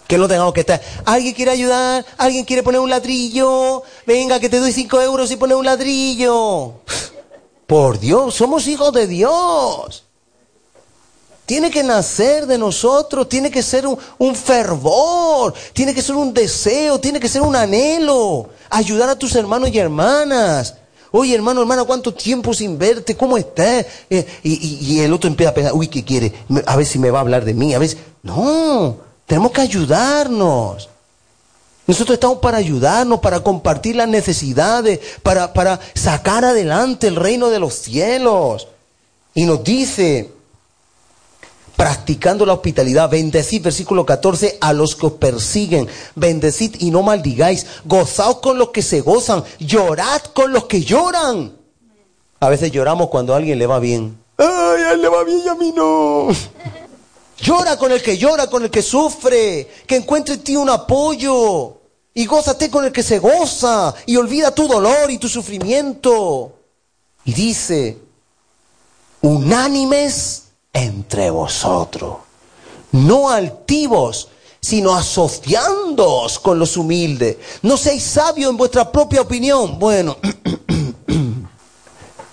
[0.06, 0.80] Que no tengamos que estar.
[1.04, 2.04] ¿Alguien quiere ayudar?
[2.18, 3.82] ¿Alguien quiere poner un ladrillo?
[4.06, 6.74] Venga, que te doy cinco euros y pone un ladrillo.
[7.66, 10.04] Por Dios, somos hijos de Dios.
[11.46, 16.98] Tiene que nacer de nosotros, tiene que ser un, fervor, tiene que ser un deseo,
[16.98, 18.48] tiene que ser un anhelo.
[18.70, 20.76] Ayudar a tus hermanos y hermanas.
[21.10, 23.14] Oye, hermano, hermana, ¿cuánto tiempo sin verte?
[23.14, 23.86] ¿Cómo estás?
[24.08, 26.32] Eh, y, el otro empieza a pensar, uy, ¿qué quiere?
[26.66, 27.94] A ver si me va a hablar de mí, a ver.
[28.22, 28.96] No,
[29.26, 30.88] tenemos que ayudarnos.
[31.86, 37.58] Nosotros estamos para ayudarnos, para compartir las necesidades, para, para sacar adelante el reino de
[37.58, 38.68] los cielos.
[39.34, 40.32] Y nos dice,
[41.76, 47.66] practicando la hospitalidad, bendecid, versículo 14, a los que os persiguen, bendecid y no maldigáis,
[47.84, 51.52] gozaos con los que se gozan, llorad con los que lloran.
[52.40, 54.18] A veces lloramos cuando a alguien le va bien.
[54.38, 56.28] Ay, a él le va bien y a mí no.
[57.40, 61.78] Llora con el que llora, con el que sufre, que encuentre en ti un apoyo.
[62.14, 63.94] Y gózate con el que se goza.
[64.06, 66.52] Y olvida tu dolor y tu sufrimiento.
[67.24, 67.98] Y dice,
[69.22, 72.16] unánimes entre vosotros,
[72.92, 74.28] no altivos,
[74.60, 77.36] sino asociándoos con los humildes.
[77.62, 79.78] No seáis sabios en vuestra propia opinión.
[79.78, 80.18] Bueno,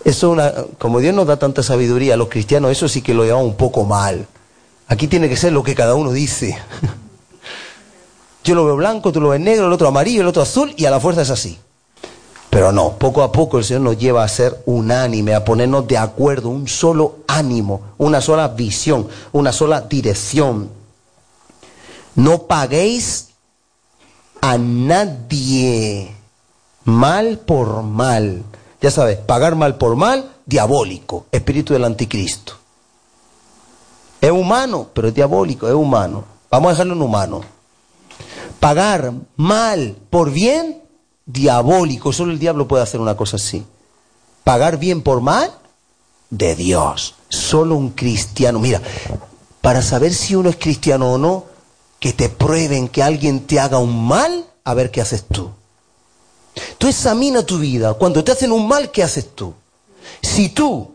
[0.04, 3.14] eso es una, como Dios nos da tanta sabiduría a los cristianos, eso sí que
[3.14, 4.28] lo llevamos un poco mal.
[4.92, 6.58] Aquí tiene que ser lo que cada uno dice.
[8.44, 10.84] Yo lo veo blanco, tú lo ves negro, el otro amarillo, el otro azul, y
[10.84, 11.58] a la fuerza es así.
[12.50, 15.98] Pero no, poco a poco el Señor nos lleva a ser unánime, a ponernos de
[15.98, 20.70] acuerdo, un solo ánimo, una sola visión, una sola dirección.
[22.16, 23.30] No paguéis
[24.42, 26.14] a nadie
[26.84, 28.44] mal por mal.
[28.82, 32.61] Ya sabes, pagar mal por mal, diabólico, espíritu del anticristo.
[34.22, 36.24] Es humano, pero es diabólico, es humano.
[36.52, 37.42] Vamos a dejarlo en humano.
[38.60, 40.84] Pagar mal por bien,
[41.26, 42.14] diabólico.
[42.14, 43.66] Solo el diablo puede hacer una cosa así.
[44.44, 45.52] Pagar bien por mal,
[46.30, 47.16] de Dios.
[47.30, 48.60] Solo un cristiano.
[48.60, 48.82] Mira,
[49.62, 51.46] para saber si uno es cristiano o no,
[52.00, 55.52] que te prueben que alguien te haga un mal, a ver qué haces tú.
[56.78, 57.94] Tú examina tu vida.
[57.94, 59.54] Cuando te hacen un mal, ¿qué haces tú?
[60.22, 60.92] Si tú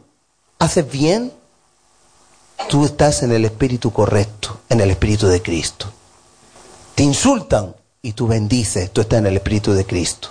[0.59, 1.33] haces bien,
[2.69, 5.87] tú estás en el espíritu correcto, en el espíritu de Cristo.
[6.95, 10.29] Te insultan y tú bendices, tú estás en el espíritu de Cristo.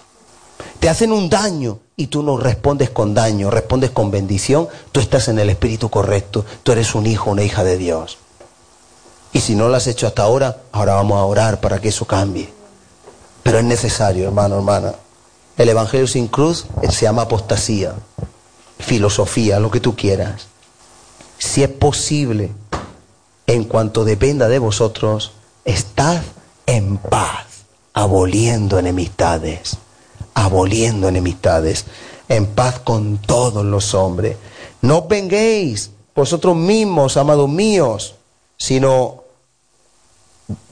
[0.80, 5.28] Te hacen un daño y tú no respondes con daño, respondes con bendición, tú estás
[5.28, 8.18] en el espíritu correcto, tú eres un hijo, una hija de Dios.
[9.32, 12.06] Y si no lo has hecho hasta ahora, ahora vamos a orar para que eso
[12.06, 12.54] cambie.
[13.44, 14.96] Pero es necesario, hermano, hermana.
[15.58, 17.94] El Evangelio sin cruz se llama apostasía,
[18.80, 20.48] filosofía, lo que tú quieras.
[21.38, 22.52] Si es posible,
[23.48, 25.32] en cuanto dependa de vosotros,
[25.64, 26.22] estad
[26.66, 29.78] en paz, aboliendo enemistades,
[30.34, 31.86] aboliendo enemistades,
[32.30, 34.38] en paz con todos los hombres.
[34.82, 38.16] No venguéis vosotros mismos, amados míos,
[38.58, 39.24] sino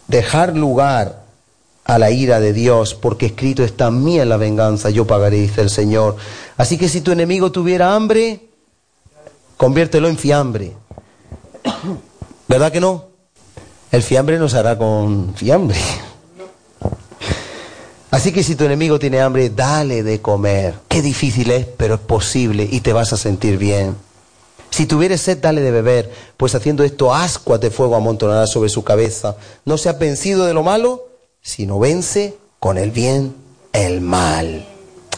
[0.07, 1.24] dejar lugar
[1.86, 5.70] a la ira de Dios, porque escrito está mía la venganza, yo pagaré, dice el
[5.70, 6.16] Señor.
[6.55, 8.47] Así que si tu enemigo tuviera hambre,
[9.64, 10.74] conviértelo en fiambre.
[12.49, 13.05] ¿Verdad que no?
[13.93, 15.80] El fiambre no se hará con fiambre.
[18.11, 20.76] Así que si tu enemigo tiene hambre, dale de comer.
[20.89, 23.95] Qué difícil es, pero es posible y te vas a sentir bien.
[24.70, 28.84] Si tuvieres sed, dale de beber, pues haciendo esto ascuas de fuego amontonará sobre su
[28.84, 29.38] cabeza.
[29.64, 31.07] No se ha vencido de lo malo,
[31.41, 33.34] sino vence con el bien
[33.72, 34.68] el mal.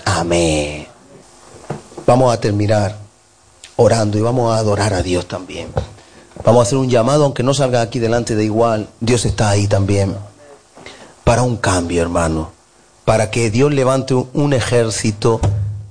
[0.05, 0.85] Amén.
[2.05, 3.04] Vamos a terminar
[3.77, 5.69] orando y vamos a adorar a Dios también.
[6.43, 9.67] Vamos a hacer un llamado, aunque no salga aquí delante de igual, Dios está ahí
[9.67, 10.15] también.
[11.23, 12.51] Para un cambio, hermano.
[13.03, 15.39] Para que Dios levante un ejército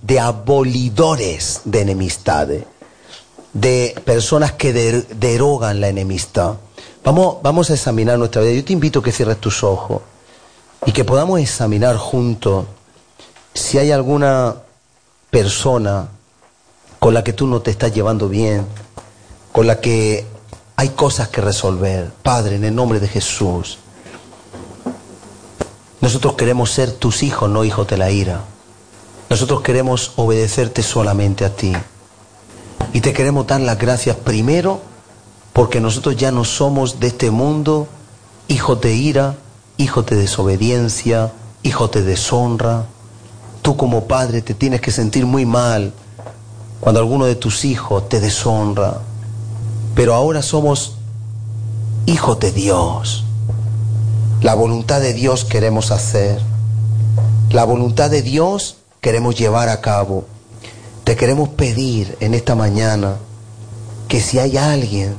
[0.03, 2.65] de abolidores de enemistades
[3.55, 6.55] de personas que derogan la enemistad.
[7.05, 8.53] Vamos, vamos a examinar nuestra vida.
[8.53, 10.03] Yo te invito a que cierres tus ojos
[10.85, 12.67] y que podamos examinar juntos
[13.55, 14.57] si hay alguna
[15.31, 16.09] persona
[17.05, 18.65] con la que tú no te estás llevando bien,
[19.53, 20.27] con la que
[20.75, 22.11] hay cosas que resolver.
[22.23, 23.77] Padre, en el nombre de Jesús,
[26.01, 28.41] nosotros queremos ser tus hijos, no hijos de la ira.
[29.29, 31.75] Nosotros queremos obedecerte solamente a ti.
[32.95, 34.81] Y te queremos dar las gracias primero
[35.53, 37.87] porque nosotros ya no somos de este mundo
[38.49, 39.35] hijos de ira,
[39.77, 41.35] hijos de desobediencia,
[41.65, 42.87] hijos de deshonra.
[43.61, 45.93] Tú como padre te tienes que sentir muy mal
[46.81, 49.01] cuando alguno de tus hijos te deshonra.
[49.95, 50.97] Pero ahora somos
[52.07, 53.25] hijos de Dios.
[54.43, 56.41] La voluntad de Dios queremos hacer.
[57.51, 60.25] La voluntad de Dios queremos llevar a cabo.
[61.05, 63.17] Te queremos pedir en esta mañana
[64.09, 65.17] que si hay alguien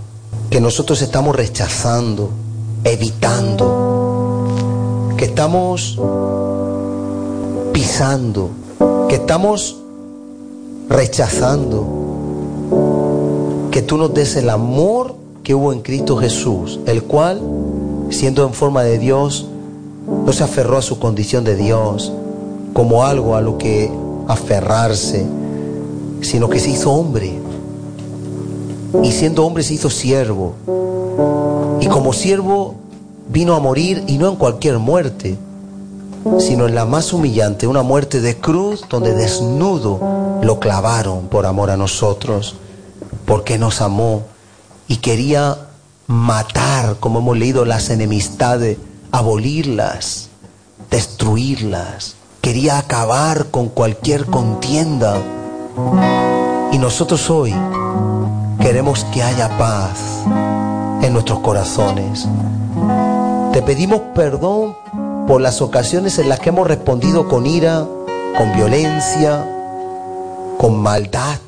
[0.49, 2.29] que nosotros estamos rechazando,
[2.83, 4.35] evitando,
[5.17, 5.99] que estamos
[7.73, 8.51] pisando,
[9.09, 9.77] que estamos
[10.89, 11.85] rechazando,
[13.71, 17.41] que tú nos des el amor que hubo en Cristo Jesús, el cual,
[18.09, 19.47] siendo en forma de Dios,
[20.07, 22.11] no se aferró a su condición de Dios
[22.73, 23.91] como algo a lo que
[24.27, 25.25] aferrarse,
[26.21, 27.39] sino que se hizo hombre.
[29.03, 30.53] Y siendo hombre se hizo siervo.
[31.79, 32.75] Y como siervo
[33.29, 35.37] vino a morir y no en cualquier muerte,
[36.39, 41.69] sino en la más humillante, una muerte de cruz donde desnudo lo clavaron por amor
[41.69, 42.55] a nosotros,
[43.25, 44.23] porque nos amó
[44.87, 45.57] y quería
[46.07, 48.77] matar, como hemos leído, las enemistades,
[49.11, 50.29] abolirlas,
[50.89, 52.15] destruirlas.
[52.41, 55.17] Quería acabar con cualquier contienda
[56.71, 57.53] y nosotros hoy
[58.59, 59.99] queremos que haya paz
[61.01, 62.27] en nuestros corazones.
[63.51, 64.75] Te pedimos perdón
[65.27, 67.85] por las ocasiones en las que hemos respondido con ira,
[68.37, 69.43] con violencia,
[70.57, 71.39] con maldad,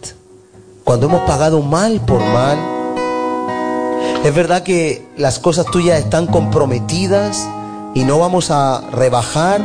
[0.83, 2.57] cuando hemos pagado mal por mal.
[4.23, 7.47] Es verdad que las cosas tuyas están comprometidas
[7.93, 9.61] y no vamos a rebajar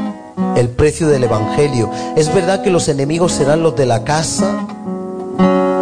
[0.56, 1.90] el precio del Evangelio.
[2.16, 4.66] Es verdad que los enemigos serán los de la casa,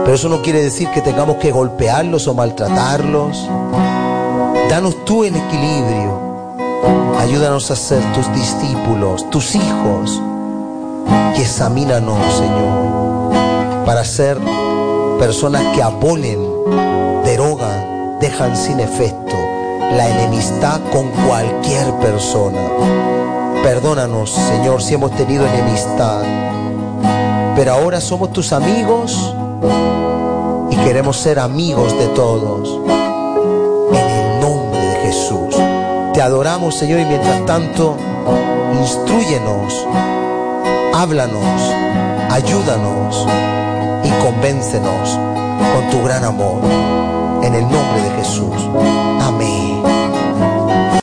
[0.05, 3.49] pero eso no quiere decir que tengamos que golpearlos o maltratarlos.
[4.69, 6.30] Danos tú el equilibrio.
[7.19, 10.21] Ayúdanos a ser tus discípulos, tus hijos.
[11.37, 14.39] Y examínanos, Señor, para ser
[15.19, 16.41] personas que abolen,
[17.25, 19.37] derogan, dejan sin efecto
[19.97, 22.61] la enemistad con cualquier persona.
[23.63, 26.23] Perdónanos, Señor, si hemos tenido enemistad.
[27.57, 29.35] Pero ahora somos tus amigos
[30.71, 33.00] y queremos ser amigos de todos.
[36.21, 37.97] Te adoramos, Señor, y mientras tanto,
[38.79, 39.87] instruyenos,
[40.93, 41.73] háblanos,
[42.29, 43.27] ayúdanos
[44.05, 45.19] y convéncenos
[45.73, 46.61] con tu gran amor.
[47.43, 48.69] En el nombre de Jesús.
[49.23, 49.70] Amén.